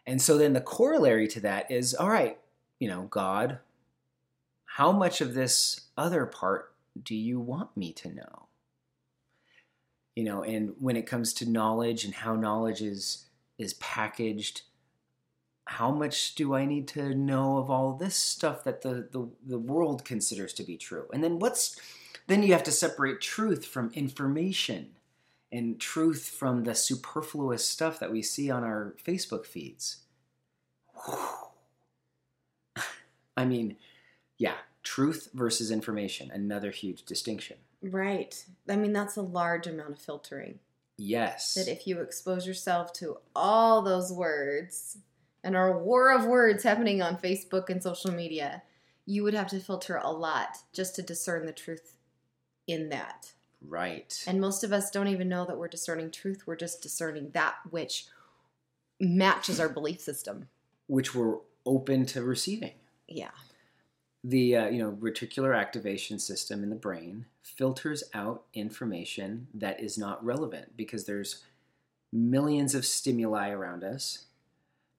And 0.05 0.21
so 0.21 0.37
then 0.37 0.53
the 0.53 0.61
corollary 0.61 1.27
to 1.29 1.41
that 1.41 1.69
is 1.69 1.93
all 1.93 2.09
right, 2.09 2.39
you 2.79 2.87
know, 2.87 3.03
God, 3.03 3.59
how 4.65 4.91
much 4.91 5.21
of 5.21 5.33
this 5.33 5.81
other 5.97 6.25
part 6.25 6.73
do 7.01 7.15
you 7.15 7.39
want 7.39 7.75
me 7.75 7.91
to 7.93 8.13
know? 8.13 8.47
You 10.15 10.23
know, 10.23 10.43
and 10.43 10.73
when 10.79 10.95
it 10.95 11.05
comes 11.05 11.33
to 11.33 11.49
knowledge 11.49 12.03
and 12.03 12.13
how 12.13 12.35
knowledge 12.35 12.81
is 12.81 13.25
is 13.57 13.73
packaged, 13.75 14.61
how 15.65 15.91
much 15.91 16.35
do 16.35 16.53
I 16.53 16.65
need 16.65 16.87
to 16.89 17.13
know 17.15 17.57
of 17.57 17.69
all 17.69 17.93
this 17.93 18.15
stuff 18.15 18.63
that 18.63 18.83
the, 18.83 19.07
the, 19.11 19.27
the 19.45 19.59
world 19.59 20.05
considers 20.05 20.53
to 20.53 20.63
be 20.63 20.77
true? 20.77 21.07
And 21.11 21.23
then 21.23 21.39
what's 21.39 21.79
then 22.27 22.43
you 22.43 22.53
have 22.53 22.63
to 22.63 22.71
separate 22.71 23.21
truth 23.21 23.65
from 23.65 23.91
information 23.93 24.89
and 25.51 25.79
truth 25.79 26.25
from 26.27 26.63
the 26.63 26.75
superfluous 26.75 27.67
stuff 27.67 27.99
that 27.99 28.11
we 28.11 28.21
see 28.21 28.51
on 28.51 28.63
our 28.63 28.95
Facebook 29.05 29.45
feeds. 29.45 29.97
I 33.37 33.45
mean, 33.45 33.77
yeah, 34.37 34.55
truth 34.83 35.29
versus 35.33 35.71
information, 35.71 36.31
another 36.31 36.71
huge 36.71 37.03
distinction. 37.03 37.57
Right. 37.81 38.43
I 38.67 38.75
mean, 38.75 38.93
that's 38.93 39.15
a 39.15 39.21
large 39.21 39.67
amount 39.67 39.91
of 39.91 39.99
filtering. 39.99 40.59
Yes. 40.97 41.53
That 41.53 41.67
if 41.67 41.85
you 41.85 42.01
expose 42.01 42.47
yourself 42.47 42.91
to 42.93 43.17
all 43.35 43.81
those 43.83 44.11
words 44.11 44.97
and 45.43 45.55
our 45.55 45.77
war 45.77 46.11
of 46.11 46.25
words 46.25 46.63
happening 46.63 47.01
on 47.01 47.17
Facebook 47.17 47.69
and 47.69 47.81
social 47.81 48.11
media, 48.11 48.63
you 49.05 49.23
would 49.23 49.35
have 49.35 49.47
to 49.47 49.59
filter 49.59 49.97
a 49.97 50.11
lot 50.11 50.57
just 50.73 50.95
to 50.95 51.03
discern 51.03 51.45
the 51.45 51.53
truth 51.53 51.95
in 52.67 52.89
that. 52.89 53.31
Right. 53.65 54.23
And 54.27 54.41
most 54.41 54.63
of 54.63 54.73
us 54.73 54.91
don't 54.91 55.07
even 55.07 55.29
know 55.29 55.45
that 55.45 55.57
we're 55.57 55.67
discerning 55.67 56.11
truth. 56.11 56.43
We're 56.45 56.55
just 56.55 56.81
discerning 56.81 57.31
that 57.31 57.55
which 57.69 58.07
matches 58.99 59.59
our 59.59 59.69
belief 59.69 60.01
system. 60.01 60.49
Which 60.87 61.13
we're 61.13 61.37
open 61.65 62.05
to 62.07 62.23
receiving. 62.23 62.73
Yeah. 63.07 63.31
The 64.23 64.57
uh, 64.57 64.67
you 64.69 64.79
know 64.79 64.91
reticular 64.99 65.57
activation 65.57 66.19
system 66.19 66.63
in 66.63 66.69
the 66.69 66.75
brain 66.75 67.25
filters 67.43 68.03
out 68.13 68.43
information 68.53 69.47
that 69.53 69.79
is 69.79 69.97
not 69.97 70.23
relevant 70.25 70.75
because 70.75 71.05
there's 71.05 71.43
millions 72.11 72.75
of 72.75 72.85
stimuli 72.85 73.49
around 73.49 73.83
us, 73.83 74.25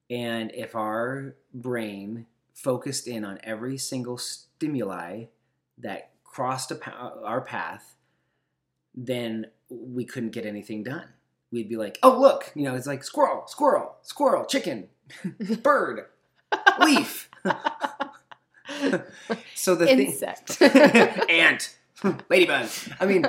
and 0.09 0.51
if 0.55 0.75
our 0.75 1.35
brain 1.53 2.27
focused 2.55 3.07
in 3.07 3.25
on 3.25 3.39
every 3.43 3.77
single 3.77 4.19
stimuli 4.19 5.25
that 5.79 6.11
crossed 6.25 6.73
our 7.23 7.41
path, 7.41 7.97
then 8.95 9.47
we 9.69 10.05
couldn't 10.05 10.31
get 10.31 10.47
anything 10.47 10.83
done. 10.83 11.05
We'd 11.51 11.69
be 11.69 11.77
like, 11.77 11.99
oh, 12.03 12.19
look, 12.19 12.51
you 12.55 12.65
know, 12.65 12.75
it's 12.75 12.87
like 12.87 13.05
squirrel, 13.05 13.45
squirrel, 13.47 13.97
squirrel, 14.03 14.45
chicken, 14.45 14.89
bird, 15.63 16.07
leaf. 16.81 17.31
so 19.55 19.75
the 19.75 19.91
insect, 19.91 20.51
thing, 20.55 20.71
ant, 21.31 21.77
ladybug. 22.29 22.69
I 23.01 23.07
mean, 23.07 23.27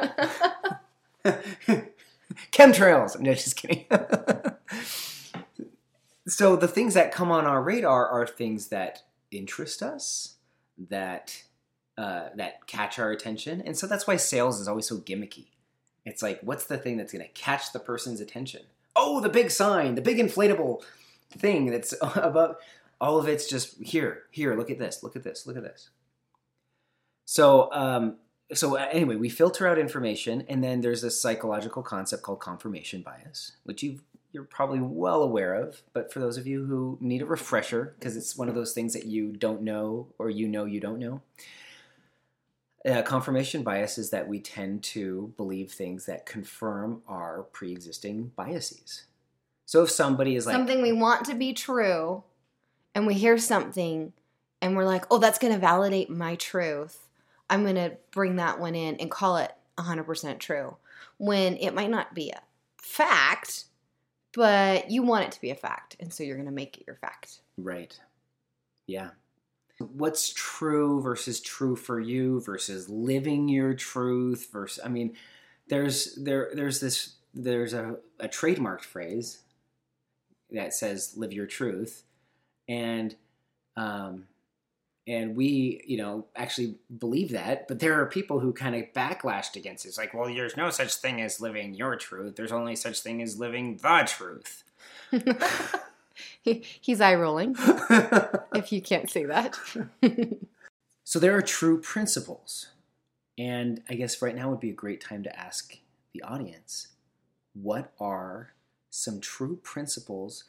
chemtrails. 2.51 3.19
No, 3.19 3.33
just 3.33 3.55
kidding. 3.55 3.85
so 6.27 6.55
the 6.55 6.67
things 6.67 6.93
that 6.93 7.11
come 7.11 7.31
on 7.31 7.45
our 7.45 7.61
radar 7.61 8.07
are 8.07 8.27
things 8.27 8.67
that 8.67 9.03
interest 9.31 9.81
us, 9.81 10.35
that 10.89 11.43
uh, 11.97 12.29
that 12.35 12.65
catch 12.67 12.99
our 12.99 13.11
attention, 13.11 13.61
and 13.61 13.77
so 13.77 13.87
that's 13.87 14.07
why 14.07 14.15
sales 14.15 14.59
is 14.59 14.67
always 14.67 14.87
so 14.87 14.97
gimmicky. 14.97 15.47
It's 16.05 16.23
like, 16.23 16.39
what's 16.41 16.65
the 16.65 16.77
thing 16.77 16.97
that's 16.97 17.11
going 17.11 17.25
to 17.25 17.31
catch 17.31 17.71
the 17.71 17.79
person's 17.79 18.21
attention? 18.21 18.61
Oh, 18.95 19.19
the 19.19 19.29
big 19.29 19.51
sign, 19.51 19.95
the 19.95 20.01
big 20.01 20.17
inflatable 20.17 20.81
thing 21.31 21.67
that's 21.67 21.93
above. 22.01 22.55
All 23.01 23.17
of 23.17 23.27
it's 23.27 23.47
just 23.47 23.81
here, 23.81 24.23
here. 24.31 24.55
Look 24.55 24.69
at 24.69 24.79
this. 24.79 25.03
Look 25.03 25.15
at 25.15 25.23
this. 25.23 25.47
Look 25.47 25.57
at 25.57 25.63
this. 25.63 25.89
So, 27.25 27.71
um, 27.71 28.17
so 28.53 28.77
uh, 28.77 28.87
anyway, 28.91 29.15
we 29.15 29.29
filter 29.29 29.67
out 29.67 29.77
information, 29.77 30.43
and 30.49 30.63
then 30.63 30.81
there's 30.81 31.01
this 31.01 31.21
psychological 31.21 31.83
concept 31.83 32.23
called 32.23 32.39
confirmation 32.39 33.01
bias, 33.01 33.53
which 33.63 33.83
you 33.83 33.99
you're 34.31 34.43
probably 34.43 34.79
well 34.79 35.23
aware 35.23 35.55
of. 35.55 35.81
But 35.93 36.11
for 36.13 36.19
those 36.19 36.37
of 36.37 36.45
you 36.45 36.65
who 36.65 36.97
need 37.01 37.21
a 37.21 37.25
refresher, 37.25 37.95
because 37.97 38.15
it's 38.15 38.37
one 38.37 38.49
of 38.49 38.55
those 38.55 38.73
things 38.73 38.93
that 38.93 39.05
you 39.05 39.31
don't 39.31 39.61
know 39.61 40.07
or 40.19 40.29
you 40.29 40.47
know 40.47 40.65
you 40.65 40.79
don't 40.79 40.99
know, 40.99 41.21
uh, 42.85 43.01
confirmation 43.01 43.63
bias 43.63 43.97
is 43.97 44.09
that 44.11 44.27
we 44.27 44.39
tend 44.39 44.83
to 44.83 45.33
believe 45.37 45.71
things 45.71 46.05
that 46.05 46.25
confirm 46.25 47.01
our 47.07 47.43
pre-existing 47.51 48.31
biases. 48.35 49.05
So 49.65 49.83
if 49.83 49.91
somebody 49.91 50.35
is 50.35 50.45
like 50.45 50.55
something 50.55 50.81
we 50.81 50.93
want 50.93 51.25
to 51.25 51.35
be 51.35 51.53
true, 51.53 52.23
and 52.99 53.07
we 53.07 53.13
hear 53.13 53.37
something, 53.37 54.13
and 54.61 54.75
we're 54.75 54.85
like, 54.85 55.05
"Oh, 55.09 55.17
that's 55.17 55.39
going 55.39 55.53
to 55.53 55.59
validate 55.59 56.09
my 56.09 56.35
truth," 56.35 57.07
I'm 57.49 57.63
going 57.63 57.75
to 57.75 57.97
bring 58.11 58.35
that 58.35 58.59
one 58.59 58.75
in 58.75 58.97
and 58.97 59.09
call 59.09 59.37
it 59.37 59.51
100% 59.77 60.39
true, 60.39 60.75
when 61.17 61.55
it 61.57 61.73
might 61.73 61.89
not 61.89 62.13
be 62.13 62.29
a 62.29 62.41
fact, 62.77 63.65
but 64.33 64.91
you 64.91 65.01
want 65.01 65.25
it 65.25 65.31
to 65.31 65.41
be 65.41 65.49
a 65.49 65.55
fact, 65.55 65.95
and 65.99 66.13
so 66.13 66.23
you're 66.23 66.35
going 66.35 66.45
to 66.45 66.51
make 66.51 66.77
it 66.77 66.83
your 66.85 66.97
fact. 66.97 67.39
Right. 67.57 67.97
Yeah 68.85 69.11
what's 69.79 70.33
true 70.33 71.01
versus 71.01 71.39
true 71.39 71.75
for 71.75 71.99
you 71.99 72.41
versus 72.41 72.89
living 72.89 73.47
your 73.47 73.73
truth 73.73 74.49
versus 74.51 74.83
i 74.83 74.89
mean 74.89 75.13
there's 75.69 76.15
there 76.15 76.51
there's 76.53 76.81
this 76.81 77.15
there's 77.33 77.73
a, 77.73 77.95
a 78.19 78.27
trademarked 78.27 78.83
phrase 78.83 79.39
that 80.51 80.73
says 80.73 81.13
live 81.15 81.31
your 81.31 81.45
truth 81.45 82.03
and 82.69 83.15
um 83.75 84.25
and 85.05 85.35
we 85.35 85.81
you 85.85 85.97
know 85.97 86.25
actually 86.37 86.75
believe 86.99 87.31
that 87.31 87.67
but 87.67 87.79
there 87.79 87.99
are 87.99 88.05
people 88.05 88.39
who 88.39 88.53
kind 88.53 88.75
of 88.75 88.83
backlashed 88.93 89.57
against 89.57 89.83
it 89.83 89.89
it's 89.89 89.97
like 89.97 90.13
well 90.13 90.33
there's 90.33 90.55
no 90.55 90.69
such 90.69 90.95
thing 90.95 91.21
as 91.21 91.41
living 91.41 91.73
your 91.73 91.97
truth 91.97 92.37
there's 92.37 92.53
only 92.53 92.75
such 92.75 93.01
thing 93.01 93.21
as 93.21 93.37
living 93.37 93.75
the 93.77 94.07
truth 94.07 94.63
he, 96.41 96.63
he's 96.79 97.01
eye 97.01 97.15
rolling, 97.15 97.55
if 98.53 98.71
you 98.71 98.81
can't 98.81 99.09
see 99.09 99.25
that. 99.25 99.57
so 101.03 101.19
there 101.19 101.35
are 101.35 101.41
true 101.41 101.79
principles. 101.79 102.67
And 103.37 103.81
I 103.89 103.93
guess 103.93 104.21
right 104.21 104.35
now 104.35 104.49
would 104.49 104.59
be 104.59 104.69
a 104.69 104.73
great 104.73 105.01
time 105.01 105.23
to 105.23 105.39
ask 105.39 105.77
the 106.13 106.21
audience 106.23 106.89
what 107.53 107.93
are 107.99 108.53
some 108.89 109.21
true 109.21 109.57
principles 109.63 110.45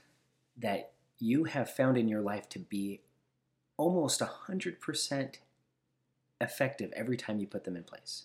that 0.57 0.93
you 1.21 1.45
have 1.45 1.71
found 1.71 1.97
in 1.97 2.09
your 2.09 2.21
life 2.23 2.49
to 2.51 2.59
be 2.59 3.01
almost 3.77 4.21
100% 4.21 5.35
effective 6.41 6.93
every 6.97 7.17
time 7.17 7.39
you 7.39 7.47
put 7.47 7.65
them 7.65 7.77
in 7.77 7.85
place? 7.85 8.25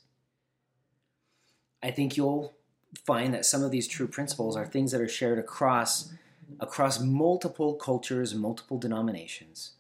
I 1.83 1.91
think 1.91 2.17
you'll 2.17 2.55
find 3.05 3.33
that 3.33 3.45
some 3.45 3.63
of 3.63 3.71
these 3.71 3.87
true 3.87 4.07
principles 4.07 4.55
are 4.55 4.65
things 4.65 4.91
that 4.91 5.01
are 5.01 5.07
shared 5.07 5.37
across 5.37 6.11
across 6.59 6.99
multiple 6.99 7.73
cultures, 7.73 8.35
multiple 8.35 8.77
denominations. 8.77 9.71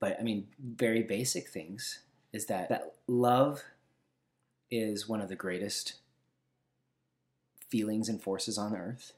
But 0.00 0.16
I 0.18 0.22
mean, 0.22 0.48
very 0.58 1.02
basic 1.02 1.48
things 1.48 2.00
is 2.32 2.46
that, 2.46 2.68
that 2.68 2.94
love 3.06 3.62
is 4.70 5.08
one 5.08 5.20
of 5.20 5.28
the 5.28 5.36
greatest 5.36 5.94
feelings 7.68 8.08
and 8.08 8.22
forces 8.22 8.56
on 8.58 8.74
earth. 8.74 9.12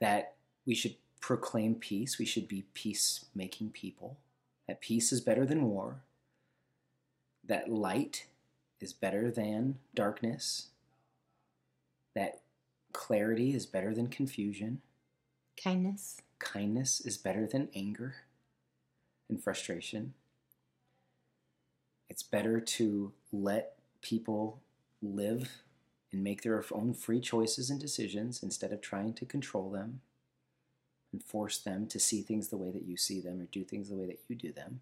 That 0.00 0.34
we 0.66 0.74
should 0.74 0.96
proclaim 1.20 1.74
peace, 1.74 2.18
we 2.18 2.24
should 2.24 2.48
be 2.48 2.66
peacemaking 2.74 3.70
people. 3.70 4.18
That 4.68 4.80
peace 4.80 5.12
is 5.12 5.20
better 5.20 5.44
than 5.44 5.64
war. 5.64 6.02
That 7.44 7.70
light 7.70 8.26
is 8.80 8.92
better 8.92 9.30
than 9.30 9.78
darkness. 9.94 10.68
That 12.14 12.40
clarity 12.92 13.54
is 13.54 13.66
better 13.66 13.94
than 13.94 14.08
confusion. 14.08 14.80
Kindness. 15.62 16.20
Kindness 16.38 17.00
is 17.00 17.16
better 17.16 17.46
than 17.46 17.68
anger 17.74 18.16
and 19.28 19.42
frustration. 19.42 20.14
It's 22.08 22.22
better 22.22 22.60
to 22.60 23.12
let 23.32 23.76
people 24.00 24.60
live 25.02 25.62
and 26.12 26.22
make 26.22 26.42
their 26.42 26.64
own 26.72 26.94
free 26.94 27.20
choices 27.20 27.70
and 27.70 27.80
decisions 27.80 28.42
instead 28.42 28.72
of 28.72 28.80
trying 28.80 29.12
to 29.14 29.24
control 29.24 29.70
them 29.70 30.00
and 31.16 31.24
force 31.24 31.56
them 31.56 31.86
to 31.86 31.98
see 31.98 32.20
things 32.20 32.48
the 32.48 32.58
way 32.58 32.70
that 32.70 32.84
you 32.84 32.98
see 32.98 33.20
them 33.20 33.40
or 33.40 33.46
do 33.46 33.64
things 33.64 33.88
the 33.88 33.96
way 33.96 34.04
that 34.04 34.20
you 34.28 34.36
do 34.36 34.52
them. 34.52 34.80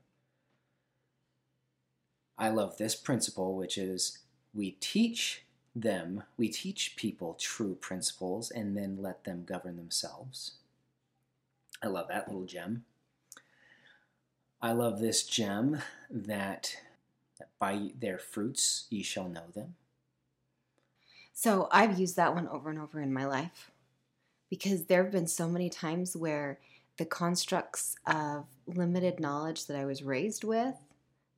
I 2.36 2.48
love 2.48 2.76
this 2.76 2.96
principle, 2.96 3.54
which 3.54 3.78
is 3.78 4.18
we 4.52 4.72
teach 4.80 5.44
them, 5.76 6.24
we 6.36 6.48
teach 6.48 6.96
people 6.96 7.36
true 7.38 7.76
principles 7.76 8.50
and 8.50 8.76
then 8.76 8.96
let 9.00 9.22
them 9.22 9.44
govern 9.46 9.76
themselves. 9.76 10.56
I 11.80 11.86
love 11.86 12.08
that 12.08 12.26
little 12.26 12.46
gem. 12.46 12.84
I 14.60 14.72
love 14.72 14.98
this 14.98 15.22
gem 15.22 15.78
that, 16.10 16.76
that 17.38 17.50
by 17.60 17.90
their 17.96 18.18
fruits 18.18 18.86
ye 18.90 19.04
shall 19.04 19.28
know 19.28 19.52
them. 19.54 19.76
So 21.32 21.68
I've 21.70 22.00
used 22.00 22.16
that 22.16 22.34
one 22.34 22.48
over 22.48 22.70
and 22.70 22.80
over 22.80 23.00
in 23.00 23.12
my 23.12 23.24
life 23.24 23.70
because 24.58 24.84
there 24.84 25.02
have 25.02 25.11
been 25.11 25.26
so 25.26 25.49
many 25.49 25.68
times 25.68 26.16
where 26.16 26.61
the 26.96 27.04
constructs 27.04 27.96
of 28.06 28.44
limited 28.68 29.18
knowledge 29.18 29.66
that 29.66 29.76
I 29.76 29.84
was 29.84 30.04
raised 30.04 30.44
with, 30.44 30.76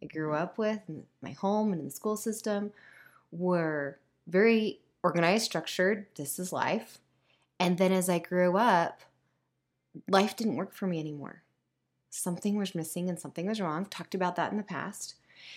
I 0.02 0.06
grew 0.06 0.32
mm-hmm. 0.32 0.42
up 0.42 0.58
with 0.58 0.80
in 0.87 1.04
my 1.23 1.30
home 1.30 1.73
and 1.73 1.80
in 1.80 1.87
the 1.87 1.92
school 1.92 2.18
system 2.18 2.73
were 3.32 3.99
very 4.26 4.80
organized, 5.02 5.46
structured. 5.46 6.04
This 6.16 6.38
is 6.38 6.52
life. 6.52 6.99
And 7.58 7.78
then 7.78 7.90
as 7.90 8.11
I 8.11 8.18
grew 8.18 8.58
up, 8.58 9.00
life 10.06 10.37
didn't 10.37 10.56
work 10.56 10.75
for 10.75 10.87
me 10.87 11.00
anymore. 11.00 11.42
Something 12.11 12.56
was 12.58 12.75
missing 12.75 13.08
and 13.08 13.18
something 13.18 13.46
was 13.46 13.62
wrong. 13.62 13.87
Talked 13.87 14.14
about 14.14 14.37
that 14.37 14.50
in 14.50 14.58
the 14.58 14.62
past. 14.62 15.14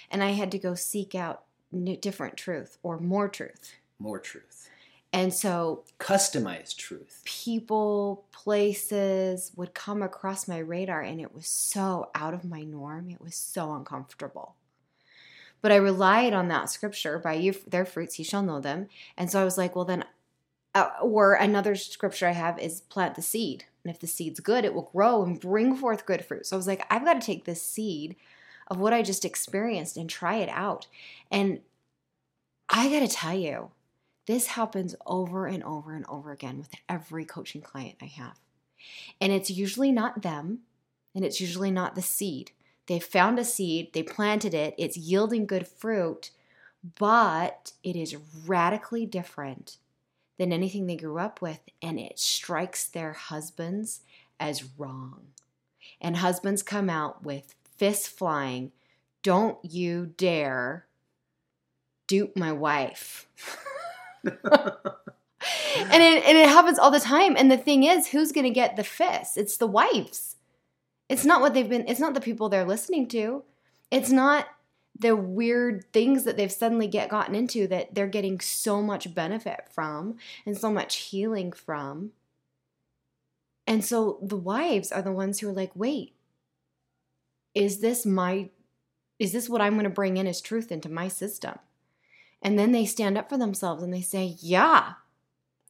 And 0.10 0.24
I 0.24 0.30
had 0.30 0.50
to 0.51 0.60
go 0.60 0.75
seek 0.75 1.13
out 1.13 1.44
new, 1.74 1.98
different 1.98 2.38
truth 2.38 2.78
or 2.84 2.98
more 3.00 3.28
truth. 3.28 3.74
More 4.00 4.20
truth. 4.20 4.70
And 5.12 5.34
so 5.34 5.86
Customized 6.00 6.78
truth. 6.78 7.22
people, 7.25 8.25
places 8.32 9.51
would 9.56 9.74
come 9.74 10.04
across 10.04 10.48
my 10.48 10.60
radar, 10.60 11.01
and 11.01 11.20
it 11.20 11.34
was 11.34 11.48
so 11.48 12.12
out 12.13 12.34
of 12.34 12.46
my 12.46 12.62
norm. 12.62 13.10
It 13.10 13.22
was 13.22 13.36
so 13.36 13.74
uncomfortable. 13.74 14.56
But 15.62 15.72
I 15.72 15.78
relied 15.78 16.34
on 16.34 16.48
that 16.50 16.70
scripture 16.70 17.18
by 17.20 17.34
you, 17.34 17.54
their 17.68 17.86
fruits 17.86 18.20
you 18.20 18.25
shall 18.25 18.44
know 18.44 18.62
them. 18.62 18.88
And 19.18 19.30
so 19.30 19.42
I 19.42 19.44
was 19.44 19.58
like, 19.58 19.75
well, 19.75 19.86
then, 19.86 20.06
uh, 20.75 20.89
or 21.01 21.34
another 21.34 21.75
scripture 21.75 22.28
I 22.28 22.32
have 22.32 22.60
is 22.60 22.82
plant 22.82 23.16
the 23.16 23.22
seed. 23.22 23.66
And 23.84 23.94
if 23.94 24.00
the 24.00 24.08
seed's 24.08 24.39
good, 24.39 24.63
it 24.63 24.74
will 24.74 24.89
grow 24.94 25.24
and 25.24 25.39
bring 25.39 25.75
forth 25.75 26.06
good 26.06 26.24
fruit. 26.24 26.46
So 26.46 26.56
I 26.56 26.58
was 26.58 26.68
like, 26.68 26.86
I've 26.89 27.04
got 27.04 27.20
to 27.20 27.25
take 27.25 27.46
this 27.46 27.62
seed 27.62 28.16
of 28.68 28.80
what 28.80 28.94
I 28.94 29.01
just 29.01 29.25
experienced 29.25 29.98
and 29.98 30.10
try 30.10 30.36
it 30.36 30.50
out. 30.50 30.88
And 31.32 31.62
I 32.70 32.89
got 32.89 33.00
to 33.00 33.08
tell 33.08 33.34
you, 33.34 33.72
this 34.29 34.45
happens 34.45 34.93
over 35.07 35.48
and 35.48 35.63
over 35.63 35.95
and 35.95 36.05
over 36.07 36.31
again 36.31 36.59
with 36.59 36.69
every 36.88 37.25
coaching 37.25 37.63
client 37.63 37.95
I 38.00 38.05
have. 38.05 38.39
And 39.19 39.33
it's 39.33 39.50
usually 39.50 39.91
not 39.91 40.21
them, 40.21 40.59
and 41.15 41.25
it's 41.25 41.41
usually 41.41 41.71
not 41.71 41.95
the 41.95 42.03
seed. 42.03 42.51
They 42.86 43.00
found 43.00 43.39
a 43.39 43.43
seed, 43.43 43.91
they 43.91 44.03
planted 44.03 44.53
it, 44.53 44.75
it's 44.77 44.95
yielding 44.95 45.48
good 45.48 45.67
fruit, 45.67 46.29
but 47.00 47.71
it 47.81 47.95
is 47.95 48.17
radically 48.45 49.07
different 49.07 49.77
than 50.38 50.53
anything 50.53 50.86
they 50.86 50.95
grew 50.95 51.17
up 51.17 51.41
with, 51.41 51.62
and 51.81 52.00
it 52.00 52.19
strikes 52.19 52.88
their 52.88 53.13
husbands 53.13 54.01
as 54.39 54.63
wrong. 54.77 55.29
And 56.00 56.17
husbands 56.17 56.62
come 56.62 56.88
out 56.88 57.24
with 57.24 57.55
fists 57.77 58.07
flying. 58.07 58.74
Don't 59.24 59.57
you 59.63 60.13
dare 60.17 60.86
dupe 62.05 62.38
my 62.38 62.51
wife. 62.51 63.27
and 64.24 66.04
it 66.04 66.24
and 66.26 66.38
it 66.38 66.50
happens 66.50 66.80
all 66.80 66.92
the 66.92 67.00
time. 67.00 67.36
And 67.38 67.52
the 67.52 67.58
thing 67.58 67.84
is, 67.84 68.08
who's 68.08 68.32
to 68.32 68.50
get 68.50 68.76
the 68.76 68.84
fists? 68.84 69.38
It's 69.38 69.58
the 69.58 69.68
wives. 69.68 70.36
It's 71.08 71.26
not 71.26 71.42
what 71.42 71.54
they've 71.54 71.70
been. 71.70 71.88
It's 71.88 72.00
not 72.00 72.14
the 72.14 72.22
people 72.22 72.50
they're 72.50 72.66
listening 72.66 73.08
to. 73.10 73.44
It's 73.92 74.12
not 74.12 74.48
the 74.98 75.16
weird 75.16 75.86
things 75.94 76.26
that 76.26 76.36
they've 76.36 76.52
suddenly 76.52 76.88
get 76.88 77.10
gotten 77.10 77.34
into 77.34 77.68
that 77.68 77.96
they're 77.96 78.08
getting 78.08 78.40
so 78.40 78.82
much 78.82 79.14
benefit 79.16 79.68
from 79.72 80.18
and 80.46 80.58
so 80.58 80.70
much 80.70 80.98
healing 80.98 81.52
from. 81.52 82.12
And 83.66 83.84
so 83.84 84.20
the 84.22 84.36
wives 84.36 84.92
are 84.92 85.02
the 85.02 85.12
ones 85.12 85.40
who 85.40 85.50
are 85.50 85.54
like, 85.54 85.72
wait, 85.76 86.14
is 87.55 87.79
this 87.79 88.05
my 88.05 88.50
is 89.20 89.34
this 89.34 89.50
what 89.50 89.62
I'm 89.62 89.74
going 89.74 89.84
to 89.84 89.90
bring 89.90 90.18
in 90.18 90.27
as 90.27 90.42
truth 90.42 90.72
into 90.72 90.90
my 90.90 91.08
system? 91.08 91.60
And 92.42 92.58
then 92.58 92.72
they 92.72 92.86
stand 92.86 93.18
up 93.18 93.30
for 93.30 93.38
themselves 93.38 93.84
and 93.84 93.94
they 93.94 94.02
say, 94.02 94.36
Yeah, 94.40 94.94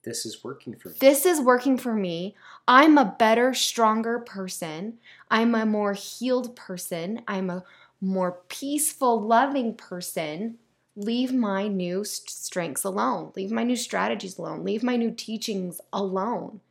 This 0.04 0.26
is 0.26 0.44
working 0.44 0.76
for 0.76 0.90
me. 0.90 0.96
this 1.00 1.26
is 1.26 1.42
working 1.42 1.78
for 1.78 1.94
me. 1.96 2.36
I'm 2.68 2.98
a 2.98 3.16
better, 3.18 3.54
stronger 3.54 4.20
person. 4.20 5.00
I'm 5.32 5.56
a 5.56 5.66
more 5.66 5.94
healed 5.94 6.56
person. 6.56 7.22
I'm 7.28 7.50
a 7.50 7.64
more 8.02 8.40
peaceful, 8.50 9.20
loving 9.22 9.76
person. 9.76 10.58
Leave 10.96 11.34
my 11.34 11.68
new 11.68 12.04
strengths 12.04 12.84
alone. 12.84 13.32
Leave 13.36 13.52
my 13.52 13.64
new 13.64 13.76
strategies 13.76 14.38
alone. 14.38 14.64
Leave 14.64 14.84
my 14.84 14.96
new 14.96 15.12
teachings 15.12 15.80
alone. 15.94 16.62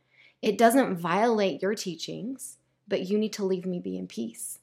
It 0.41 0.57
doesn't 0.57 0.97
violate 0.97 1.61
your 1.61 1.75
teachings, 1.75 2.57
but 2.87 3.07
you 3.09 3.17
need 3.17 3.33
to 3.33 3.45
leave 3.45 3.65
me 3.65 3.79
be 3.79 3.97
in 3.97 4.07
peace. 4.07 4.59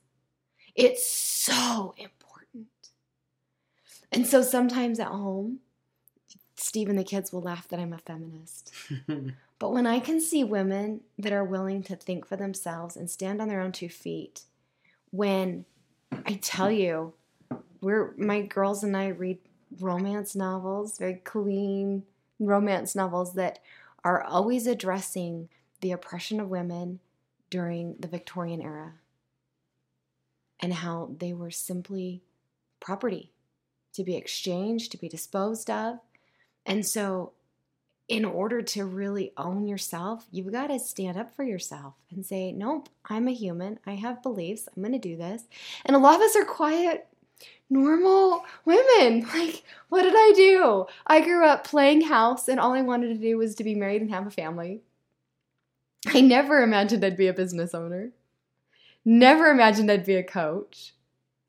It's 0.75 1.07
so 1.07 1.95
important. 1.99 2.16
And 4.13 4.27
so 4.27 4.43
sometimes 4.43 5.01
at 5.01 5.09
home, 5.09 5.61
Steve 6.57 6.89
and 6.89 6.99
the 6.99 7.05
kids 7.05 7.33
will 7.33 7.43
laugh 7.43 7.69
that 7.69 7.81
I'm 7.81 7.93
a 7.93 7.99
feminist. 7.99 8.73
But 9.59 9.73
when 9.73 9.87
I 9.87 10.01
can 10.01 10.21
see 10.21 10.45
women 10.45 11.01
that 11.19 11.33
are 11.33 11.45
willing 11.45 11.83
to 11.85 11.97
think 11.97 12.27
for 12.27 12.37
themselves 12.37 12.97
and 12.97 13.11
stand 13.11 13.41
on 13.41 13.49
their 13.49 13.61
own 13.61 13.73
two 13.73 13.89
feet, 13.89 14.43
when 15.11 15.65
I 16.13 16.35
tell 16.43 16.71
you, 16.71 17.15
we're 17.81 18.13
my 18.17 18.43
girls 18.43 18.85
and 18.85 18.97
I 18.97 19.09
read 19.09 19.39
romance 19.81 20.37
novels, 20.37 20.99
very 20.99 21.15
clean 21.15 22.03
romance 22.39 22.95
novels 22.95 23.33
that 23.35 23.61
are 24.05 24.23
always 24.23 24.67
addressing 24.67 25.49
the 25.81 25.93
oppression 25.93 26.39
of 26.39 26.51
women 26.51 27.01
during 27.49 27.97
the 27.99 28.09
Victorian 28.09 28.61
era 28.61 28.95
and 30.61 30.75
how 30.75 31.15
they 31.19 31.33
were 31.33 31.51
simply 31.51 32.23
property 32.79 33.33
to 33.97 34.05
be 34.05 34.17
exchanged, 34.17 34.93
to 34.93 34.99
be 34.99 35.09
disposed 35.09 35.71
of. 35.71 35.99
And 36.65 36.87
so 36.87 37.33
in 38.09 38.25
order 38.25 38.63
to 38.63 38.85
really 38.85 39.33
own 39.37 39.67
yourself, 39.67 40.27
you've 40.31 40.53
got 40.53 40.69
to 40.69 40.79
stand 40.79 41.19
up 41.19 41.35
for 41.35 41.43
yourself 41.43 41.95
and 42.11 42.25
say, 42.25 42.53
Nope, 42.53 42.89
I'm 43.09 43.27
a 43.27 43.33
human. 43.33 43.81
I 43.87 43.95
have 43.95 44.23
beliefs. 44.23 44.69
I'm 44.69 44.83
going 44.83 44.93
to 44.93 44.99
do 44.99 45.17
this. 45.17 45.45
And 45.85 45.97
a 45.97 45.99
lot 45.99 46.17
of 46.17 46.21
us 46.21 46.37
are 46.37 46.45
quiet, 46.45 47.09
normal 47.69 48.45
women. 48.65 49.27
Like, 49.35 49.65
what 49.89 50.03
did 50.03 50.15
I 50.15 50.33
do? 50.37 50.87
I 51.07 51.21
grew 51.21 51.45
up 51.45 51.67
playing 51.67 52.03
house, 52.03 52.49
and 52.49 52.61
all 52.61 52.75
I 52.75 52.83
wanted 52.83 53.09
to 53.09 53.21
do 53.21 53.39
was 53.39 53.55
to 53.57 53.65
be 53.65 53.75
married 53.75 54.03
and 54.03 54.11
have 54.11 54.27
a 54.27 54.31
family. 54.31 54.83
I 56.07 56.21
never 56.21 56.63
imagined 56.63 57.05
I'd 57.05 57.17
be 57.17 57.27
a 57.27 57.33
business 57.33 57.75
owner, 57.75 58.11
never 59.05 59.47
imagined 59.47 59.91
I'd 59.91 60.07
be 60.07 60.15
a 60.15 60.23
coach. 60.23 60.95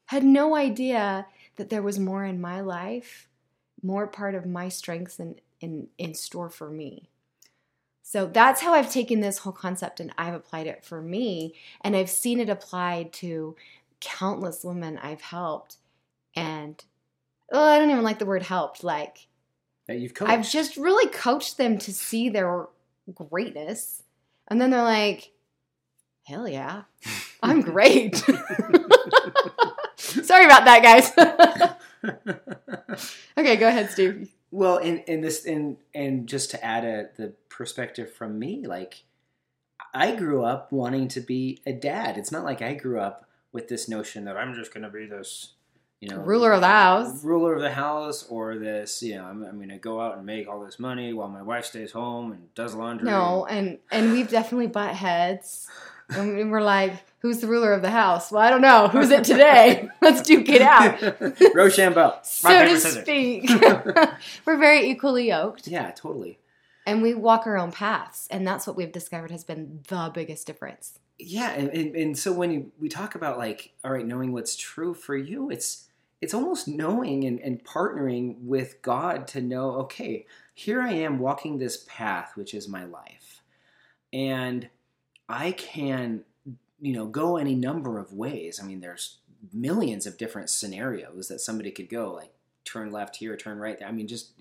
Had 0.05 0.23
no 0.23 0.55
idea 0.55 1.27
that 1.57 1.69
there 1.69 1.81
was 1.81 1.99
more 1.99 2.23
in 2.23 2.41
my 2.41 2.61
life, 2.61 3.27
more 3.83 4.07
part 4.07 4.35
of 4.35 4.45
my 4.45 4.69
strengths 4.69 5.19
and 5.19 5.41
in, 5.59 5.87
in 5.97 6.13
store 6.13 6.49
for 6.49 6.69
me. 6.69 7.09
So 8.01 8.25
that's 8.25 8.61
how 8.61 8.73
I've 8.73 8.91
taken 8.91 9.19
this 9.19 9.39
whole 9.39 9.51
concept 9.51 9.99
and 9.99 10.13
I've 10.17 10.33
applied 10.33 10.67
it 10.67 10.85
for 10.85 11.01
me. 11.01 11.55
And 11.81 11.95
I've 11.95 12.09
seen 12.09 12.39
it 12.39 12.49
applied 12.49 13.11
to 13.13 13.55
countless 13.99 14.63
women 14.63 14.97
I've 14.97 15.21
helped. 15.21 15.77
And 16.35 16.81
oh, 17.51 17.61
I 17.61 17.79
don't 17.79 17.91
even 17.91 18.03
like 18.03 18.19
the 18.19 18.25
word 18.25 18.43
helped. 18.43 18.83
Like, 18.83 19.27
that 19.87 19.99
you've 19.99 20.13
coached. 20.13 20.31
I've 20.31 20.47
just 20.47 20.77
really 20.77 21.09
coached 21.11 21.57
them 21.57 21.77
to 21.79 21.93
see 21.93 22.29
their 22.29 22.67
greatness. 23.13 24.03
And 24.47 24.61
then 24.61 24.69
they're 24.69 24.83
like, 24.83 25.31
hell 26.25 26.47
yeah, 26.47 26.83
I'm 27.41 27.61
great. 27.73 28.23
Sorry 30.23 30.45
about 30.45 30.65
that, 30.65 30.83
guys. 30.83 31.11
okay, 33.37 33.55
go 33.55 33.67
ahead, 33.67 33.91
Steve. 33.91 34.31
Well, 34.51 34.77
in 34.77 34.99
in 34.99 35.21
this 35.21 35.45
in 35.45 35.77
and 35.93 36.27
just 36.27 36.51
to 36.51 36.63
add 36.63 36.85
a 36.85 37.09
the 37.17 37.33
perspective 37.49 38.13
from 38.13 38.39
me, 38.39 38.65
like 38.65 39.03
I 39.93 40.15
grew 40.15 40.43
up 40.43 40.71
wanting 40.71 41.07
to 41.09 41.21
be 41.21 41.61
a 41.65 41.73
dad. 41.73 42.17
It's 42.17 42.31
not 42.31 42.43
like 42.43 42.61
I 42.61 42.73
grew 42.73 42.99
up 42.99 43.27
with 43.51 43.67
this 43.67 43.89
notion 43.89 44.25
that 44.25 44.37
I'm 44.37 44.53
just 44.53 44.73
going 44.73 44.83
to 44.83 44.89
be 44.89 45.05
this, 45.05 45.53
you 45.99 46.09
know, 46.09 46.17
Ruler 46.19 46.51
of 46.51 46.61
the 46.61 46.67
house. 46.67 47.23
ruler 47.23 47.55
of 47.55 47.61
the 47.61 47.71
house, 47.71 48.27
or 48.29 48.57
this, 48.57 49.01
you 49.01 49.15
know, 49.15 49.25
I'm, 49.25 49.43
I'm 49.43 49.55
going 49.55 49.69
to 49.69 49.77
go 49.77 49.99
out 49.99 50.17
and 50.17 50.25
make 50.25 50.47
all 50.47 50.63
this 50.63 50.79
money 50.79 51.13
while 51.13 51.29
my 51.29 51.41
wife 51.41 51.65
stays 51.65 51.91
home 51.91 52.31
and 52.31 52.53
does 52.53 52.75
laundry. 52.75 53.09
No, 53.09 53.45
and 53.45 53.79
and 53.91 54.11
we've 54.11 54.29
definitely 54.29 54.67
butt 54.67 54.95
heads. 54.95 55.67
And 56.09 56.51
we're 56.51 56.61
like, 56.61 56.93
who's 57.19 57.39
the 57.39 57.47
ruler 57.47 57.73
of 57.73 57.81
the 57.81 57.89
house? 57.89 58.31
Well, 58.31 58.41
I 58.41 58.49
don't 58.49 58.61
know. 58.61 58.87
Who's 58.87 59.09
it 59.09 59.23
today? 59.23 59.89
Let's 60.01 60.21
duke 60.21 60.47
it 60.49 60.61
out. 60.61 61.01
Rochambeau. 61.53 62.19
so 62.23 62.65
to 62.65 62.79
speak. 62.79 63.49
we're 64.45 64.57
very 64.57 64.89
equally 64.89 65.27
yoked. 65.29 65.67
Yeah, 65.67 65.91
totally. 65.91 66.39
And 66.85 67.01
we 67.01 67.13
walk 67.13 67.45
our 67.45 67.57
own 67.57 67.71
paths. 67.73 68.27
And 68.31 68.47
that's 68.47 68.65
what 68.65 68.77
we've 68.77 68.91
discovered 68.91 69.31
has 69.31 69.43
been 69.43 69.81
the 69.89 70.09
biggest 70.13 70.47
difference. 70.47 70.97
yeah 71.19 71.51
and, 71.51 71.69
and, 71.69 71.95
and 71.95 72.17
so 72.17 72.31
when 72.31 72.51
you, 72.51 72.71
we 72.79 72.87
talk 72.89 73.15
about 73.15 73.37
like 73.37 73.73
all 73.83 73.91
right 73.91 74.05
knowing 74.05 74.31
what's 74.31 74.55
true 74.55 74.93
for 74.93 75.17
you 75.17 75.49
it's 75.49 75.87
it's 76.21 76.33
almost 76.33 76.67
knowing 76.67 77.23
and, 77.25 77.39
and 77.39 77.63
partnering 77.63 78.35
with 78.41 78.81
god 78.83 79.27
to 79.27 79.41
know 79.41 79.71
okay 79.71 80.25
here 80.53 80.79
i 80.81 80.91
am 80.91 81.17
walking 81.17 81.57
this 81.57 81.83
path 81.87 82.33
which 82.35 82.53
is 82.53 82.67
my 82.67 82.85
life 82.85 83.41
and 84.13 84.69
i 85.29 85.51
can 85.51 86.23
you 86.79 86.93
know 86.93 87.05
go 87.05 87.37
any 87.37 87.55
number 87.55 87.99
of 87.99 88.13
ways 88.13 88.59
i 88.61 88.65
mean 88.65 88.81
there's 88.81 89.17
millions 89.53 90.05
of 90.05 90.17
different 90.17 90.49
scenarios 90.49 91.27
that 91.27 91.41
somebody 91.41 91.71
could 91.71 91.89
go 91.89 92.13
like 92.13 92.31
turn 92.65 92.91
left 92.91 93.17
here 93.17 93.35
turn 93.37 93.59
right 93.59 93.79
there 93.79 93.87
i 93.87 93.91
mean 93.91 94.07
just 94.07 94.31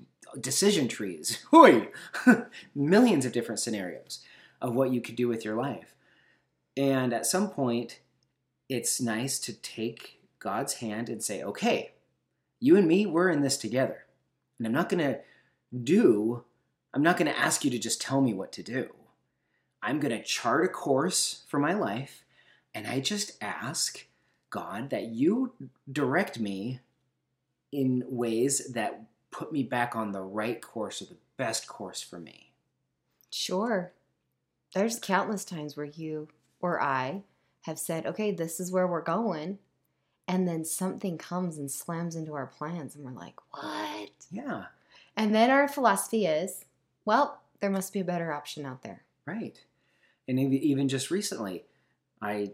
decision 0.41 0.89
trees 0.89 1.45
Hoi! 1.51 1.89
millions 2.75 3.25
of 3.25 3.33
different 3.33 3.61
scenarios 3.61 4.25
of 4.61 4.75
what 4.75 4.91
you 4.93 5.01
could 5.01 5.17
do 5.17 5.29
with 5.29 5.45
your 5.45 5.57
life 5.57 5.95
And 6.77 7.13
at 7.13 7.27
some 7.27 7.49
point, 7.51 8.01
it's 8.69 9.01
nice 9.01 9.39
to 9.41 9.53
take 9.55 10.21
God's 10.39 10.75
hand 10.75 11.09
and 11.09 11.23
say, 11.23 11.43
okay, 11.43 11.93
you 12.61 12.77
and 12.77 12.87
me, 12.87 13.07
we're 13.07 13.31
in 13.31 13.43
this 13.43 13.57
together. 13.57 14.05
And 14.59 14.67
I'm 14.67 14.73
not 14.73 14.89
going 14.89 15.05
to 15.05 15.21
do, 15.85 16.45
I'm 16.95 17.03
not 17.03 17.17
going 17.17 17.31
to 17.33 17.39
ask 17.39 17.65
you 17.65 17.71
to 17.71 17.79
just 17.79 18.01
tell 18.01 18.21
me 18.21 18.35
what 18.35 18.53
to 18.53 18.63
do. 18.63 18.91
I'm 19.87 20.01
going 20.01 20.17
to 20.17 20.23
chart 20.23 20.65
a 20.65 20.69
course 20.69 21.45
for 21.47 21.61
my 21.61 21.73
life. 21.73 22.25
And 22.75 22.89
I 22.89 22.99
just 22.99 23.39
ask 23.41 24.05
God 24.51 24.91
that 24.91 25.07
you 25.07 25.53
direct 25.91 26.41
me 26.41 26.81
in 27.71 28.03
ways 28.09 28.73
that 28.73 29.03
put 29.31 29.53
me 29.53 29.63
back 29.63 29.95
on 29.95 30.11
the 30.11 30.23
right 30.23 30.61
course 30.61 31.01
or 31.01 31.05
the 31.05 31.17
best 31.37 31.69
course 31.69 32.03
for 32.03 32.19
me. 32.19 32.51
Sure. 33.31 33.93
There's 34.75 34.99
countless 34.99 35.45
times 35.45 35.77
where 35.77 35.87
you 35.87 36.29
or 36.61 36.83
I 36.83 37.23
have 37.63 37.79
said, 37.79 38.07
okay, 38.07 38.33
this 38.33 38.59
is 38.59 38.73
where 38.73 38.89
we're 38.89 39.03
going. 39.03 39.59
And 40.27 40.49
then 40.49 40.65
something 40.65 41.17
comes 41.17 41.59
and 41.59 41.71
slams 41.71 42.17
into 42.17 42.35
our 42.35 42.47
plans, 42.47 42.97
and 42.97 43.05
we're 43.05 43.13
like, 43.13 43.37
what? 43.53 44.11
Yeah. 44.33 44.65
And 45.17 45.33
then 45.33 45.51
our 45.51 45.69
philosophy 45.69 46.27
is, 46.27 46.65
well, 47.05 47.41
there 47.61 47.71
must 47.71 47.93
be 47.93 48.01
a 48.01 48.05
better 48.05 48.33
option 48.33 48.67
out 48.67 48.83
there. 48.83 49.05
Right. 49.25 49.61
And 50.29 50.39
even 50.39 50.89
just 50.89 51.11
recently, 51.11 51.65
I 52.21 52.53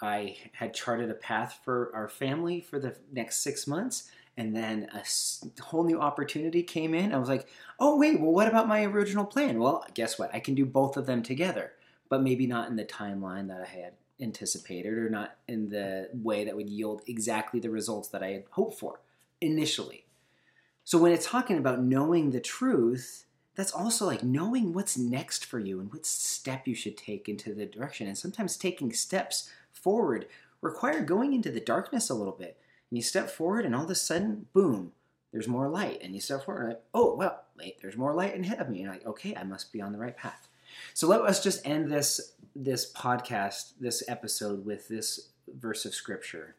I 0.00 0.36
had 0.52 0.74
charted 0.74 1.10
a 1.10 1.14
path 1.14 1.60
for 1.64 1.90
our 1.94 2.08
family 2.08 2.60
for 2.60 2.78
the 2.78 2.96
next 3.12 3.42
six 3.42 3.66
months, 3.66 4.10
and 4.36 4.54
then 4.54 4.88
a 4.94 5.62
whole 5.62 5.82
new 5.82 6.00
opportunity 6.00 6.62
came 6.62 6.94
in. 6.94 7.12
I 7.12 7.18
was 7.18 7.28
like, 7.28 7.48
oh, 7.80 7.98
wait, 7.98 8.20
well, 8.20 8.30
what 8.30 8.46
about 8.46 8.68
my 8.68 8.84
original 8.84 9.24
plan? 9.24 9.58
Well, 9.58 9.84
guess 9.94 10.18
what? 10.18 10.32
I 10.32 10.38
can 10.38 10.54
do 10.54 10.64
both 10.64 10.96
of 10.96 11.06
them 11.06 11.22
together, 11.22 11.72
but 12.08 12.22
maybe 12.22 12.46
not 12.46 12.68
in 12.68 12.76
the 12.76 12.84
timeline 12.84 13.48
that 13.48 13.60
I 13.60 13.66
had 13.66 13.94
anticipated 14.20 14.92
or 14.92 15.10
not 15.10 15.36
in 15.48 15.68
the 15.68 16.10
way 16.12 16.44
that 16.44 16.56
would 16.56 16.70
yield 16.70 17.02
exactly 17.08 17.58
the 17.58 17.70
results 17.70 18.08
that 18.08 18.22
I 18.22 18.30
had 18.30 18.44
hoped 18.50 18.78
for 18.78 19.00
initially. 19.40 20.04
So 20.84 20.98
when 20.98 21.12
it's 21.12 21.26
talking 21.26 21.58
about 21.58 21.82
knowing 21.82 22.30
the 22.30 22.40
truth, 22.40 23.26
that's 23.58 23.72
also 23.72 24.06
like 24.06 24.22
knowing 24.22 24.72
what's 24.72 24.96
next 24.96 25.44
for 25.44 25.58
you 25.58 25.80
and 25.80 25.92
what 25.92 26.06
step 26.06 26.68
you 26.68 26.76
should 26.76 26.96
take 26.96 27.28
into 27.28 27.52
the 27.52 27.66
direction. 27.66 28.06
And 28.06 28.16
sometimes 28.16 28.56
taking 28.56 28.92
steps 28.92 29.50
forward 29.72 30.28
require 30.60 31.02
going 31.02 31.32
into 31.32 31.50
the 31.50 31.58
darkness 31.58 32.08
a 32.08 32.14
little 32.14 32.32
bit. 32.32 32.56
And 32.88 32.96
you 32.96 33.02
step 33.02 33.28
forward, 33.28 33.64
and 33.64 33.74
all 33.74 33.82
of 33.82 33.90
a 33.90 33.96
sudden, 33.96 34.46
boom, 34.52 34.92
there's 35.32 35.48
more 35.48 35.68
light. 35.68 36.00
And 36.04 36.14
you 36.14 36.20
step 36.20 36.44
forward, 36.44 36.68
like, 36.68 36.82
oh, 36.94 37.16
well, 37.16 37.42
wait, 37.58 37.82
there's 37.82 37.96
more 37.96 38.14
light 38.14 38.38
ahead 38.38 38.60
of 38.60 38.68
me. 38.68 38.76
And 38.76 38.84
you're 38.84 38.92
like, 38.92 39.06
okay, 39.06 39.34
I 39.34 39.42
must 39.42 39.72
be 39.72 39.82
on 39.82 39.90
the 39.90 39.98
right 39.98 40.16
path. 40.16 40.46
So 40.94 41.08
let 41.08 41.22
us 41.22 41.42
just 41.42 41.66
end 41.66 41.90
this 41.90 42.34
this 42.54 42.92
podcast, 42.92 43.72
this 43.80 44.04
episode, 44.06 44.64
with 44.64 44.86
this 44.86 45.30
verse 45.52 45.84
of 45.84 45.96
scripture 45.96 46.54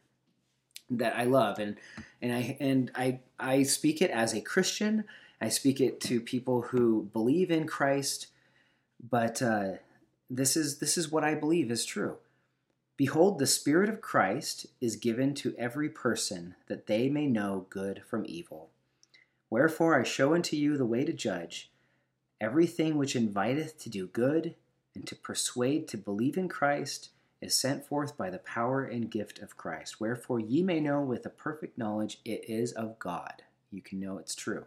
that 0.89 1.15
I 1.15 1.23
love, 1.23 1.59
and 1.59 1.77
and 2.21 2.33
I 2.33 2.57
and 2.59 2.91
I 2.93 3.19
I 3.39 3.63
speak 3.63 4.01
it 4.01 4.11
as 4.11 4.33
a 4.33 4.41
Christian. 4.41 5.05
I 5.41 5.49
speak 5.49 5.79
it 5.79 6.01
to 6.01 6.19
people 6.19 6.63
who 6.63 7.09
believe 7.13 7.49
in 7.49 7.65
Christ, 7.65 8.27
but 9.01 9.41
uh, 9.41 9.73
this 10.29 10.57
is 10.57 10.79
this 10.79 10.97
is 10.97 11.11
what 11.11 11.23
I 11.23 11.35
believe 11.35 11.71
is 11.71 11.85
true. 11.85 12.17
Behold, 12.97 13.39
the 13.39 13.47
Spirit 13.47 13.89
of 13.89 14.01
Christ 14.01 14.65
is 14.81 14.97
given 14.97 15.33
to 15.35 15.55
every 15.57 15.87
person 15.87 16.55
that 16.67 16.87
they 16.87 17.07
may 17.09 17.27
know 17.27 17.65
good 17.69 18.01
from 18.05 18.25
evil. 18.27 18.69
Wherefore 19.49 19.97
I 19.97 20.03
show 20.03 20.33
unto 20.33 20.57
you 20.57 20.75
the 20.75 20.85
way 20.85 21.05
to 21.05 21.13
judge 21.13 21.71
everything 22.41 22.97
which 22.97 23.15
inviteth 23.15 23.77
to 23.79 23.89
do 23.89 24.07
good 24.07 24.55
and 24.95 25.05
to 25.07 25.15
persuade 25.15 25.87
to 25.87 25.97
believe 25.97 26.37
in 26.37 26.47
Christ 26.47 27.09
is 27.41 27.55
sent 27.55 27.85
forth 27.85 28.17
by 28.17 28.29
the 28.29 28.39
power 28.39 28.83
and 28.83 29.11
gift 29.11 29.39
of 29.39 29.57
Christ. 29.57 29.99
Wherefore 29.99 30.39
ye 30.39 30.61
may 30.61 30.79
know 30.79 31.01
with 31.01 31.25
a 31.25 31.29
perfect 31.29 31.77
knowledge 31.77 32.19
it 32.25 32.43
is 32.49 32.71
of 32.73 32.99
God. 32.99 33.43
You 33.71 33.81
can 33.81 33.99
know 33.99 34.17
it's 34.17 34.35
true. 34.35 34.65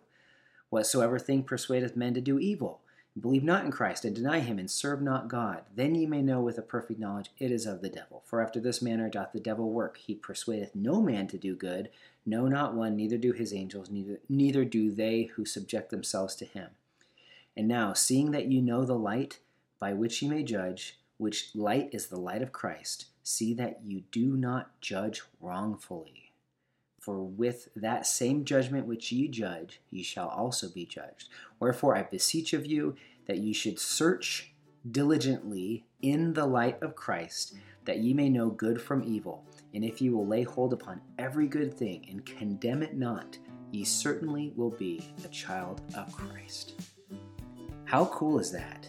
Whatsoever 0.73 1.19
thing 1.19 1.43
persuadeth 1.43 1.97
men 1.97 2.15
to 2.15 2.23
do 2.23 2.39
evil, 2.39 2.81
Believe 3.21 3.45
not 3.45 3.67
in 3.67 3.71
Christ, 3.71 4.07
and 4.07 4.17
deny 4.17 4.41
him, 4.41 4.59
and 4.59 4.71
serve 4.71 5.03
not 5.03 5.29
God. 5.29 5.65
Then 5.77 5.95
ye 5.95 6.07
may 6.07 6.23
know 6.23 6.41
with 6.41 6.57
a 6.57 6.63
perfect 6.63 6.99
knowledge 6.99 7.31
it 7.39 7.53
is 7.53 7.67
of 7.67 7.83
the 7.83 7.91
devil. 7.91 8.23
For 8.25 8.41
after 8.41 8.59
this 8.59 8.81
manner 8.81 9.11
doth 9.11 9.33
the 9.33 9.39
devil 9.39 9.71
work. 9.71 9.99
He 9.99 10.15
persuadeth 10.15 10.75
no 10.75 11.03
man 11.03 11.27
to 11.27 11.37
do 11.37 11.55
good, 11.55 11.91
no, 12.25 12.49
not 12.49 12.73
one, 12.73 12.97
neither 12.97 13.19
do 13.19 13.33
his 13.33 13.53
angels, 13.53 13.91
neither, 13.91 14.21
neither 14.31 14.65
do 14.65 14.91
they 14.91 15.25
who 15.35 15.45
subject 15.45 15.91
themselves 15.91 16.35
to 16.37 16.47
him. 16.47 16.71
And 17.55 17.69
now, 17.69 17.93
seeing 17.93 18.31
that 18.31 18.47
you 18.47 18.63
know 18.63 18.87
the 18.87 18.95
light 18.95 19.41
by 19.79 19.93
which 19.93 20.23
ye 20.23 20.29
may 20.31 20.43
judge, 20.43 20.99
which 21.19 21.51
light 21.55 21.91
is 21.93 22.07
the 22.07 22.19
light 22.19 22.41
of 22.41 22.53
Christ, 22.53 23.09
see 23.23 23.53
that 23.55 23.81
you 23.85 24.05
do 24.11 24.39
not 24.39 24.81
judge 24.81 25.21
wrongfully. 25.39 26.22
For 27.03 27.21
with 27.21 27.69
that 27.75 28.07
same 28.07 28.45
judgment 28.45 28.87
which 28.87 29.11
ye 29.11 29.27
judge, 29.27 29.81
ye 29.91 30.05
shall 30.05 30.29
also 30.29 30.69
be 30.69 30.87
judged. 30.87 31.31
Wherefore 31.59 31.97
I 31.97 32.05
beseech 32.05 32.53
of 32.53 32.65
you 32.65 32.95
that 33.27 33.39
ye 33.39 33.53
should 33.53 33.81
search 33.81 34.55
diligently 34.89 35.85
in 36.01 36.33
the 36.33 36.47
light 36.47 36.81
of 36.81 36.95
Christ, 36.95 37.57
that 37.87 37.99
ye 37.99 38.15
may 38.15 38.29
know 38.29 38.51
good 38.51 38.81
from 38.81 39.03
evil. 39.03 39.45
And 39.75 39.85
if 39.85 40.01
ye 40.01 40.11
will 40.11 40.29
lay 40.29 40.45
hold 40.45 40.73
upon 40.73 41.01
every 41.19 41.49
good 41.49 41.75
thing 41.75 42.07
and 42.09 42.25
condemn 42.25 42.85
it 42.85 42.97
not, 42.97 43.37
ye 43.73 43.83
certainly 43.83 44.53
will 44.55 44.71
be 44.71 45.13
a 45.25 45.29
child 45.29 45.83
of 45.97 46.13
Christ. 46.13 46.75
How 47.85 48.05
cool 48.07 48.39
is 48.39 48.53
that? 48.53 48.89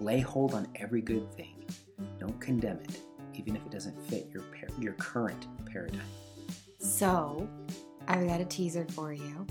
Lay 0.00 0.20
hold 0.20 0.54
on 0.54 0.66
every 0.76 1.02
good 1.02 1.30
thing. 1.34 1.62
Don't 2.18 2.40
condemn 2.40 2.78
it, 2.78 3.00
even 3.34 3.54
if 3.54 3.66
it 3.66 3.70
doesn't 3.70 4.02
fit 4.08 4.30
your, 4.32 4.44
par- 4.44 4.74
your 4.80 4.94
current 4.94 5.46
paradigm. 5.70 6.00
So, 6.82 7.48
I've 8.08 8.26
got 8.26 8.40
a 8.40 8.44
teaser 8.44 8.84
for 8.90 9.12
you. 9.12 9.46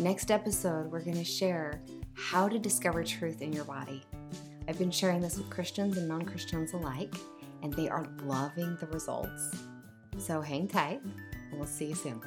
Next 0.00 0.32
episode, 0.32 0.90
we're 0.90 1.00
going 1.00 1.16
to 1.16 1.24
share 1.24 1.80
how 2.14 2.48
to 2.48 2.58
discover 2.58 3.04
truth 3.04 3.40
in 3.40 3.52
your 3.52 3.64
body. 3.64 4.02
I've 4.66 4.76
been 4.76 4.90
sharing 4.90 5.20
this 5.20 5.38
with 5.38 5.48
Christians 5.48 5.96
and 5.96 6.08
non 6.08 6.22
Christians 6.22 6.72
alike, 6.72 7.14
and 7.62 7.72
they 7.72 7.88
are 7.88 8.08
loving 8.24 8.76
the 8.80 8.86
results. 8.88 9.54
So, 10.18 10.40
hang 10.40 10.66
tight, 10.66 11.00
and 11.04 11.52
we'll 11.52 11.68
see 11.68 11.86
you 11.86 11.94
soon. 11.94 12.20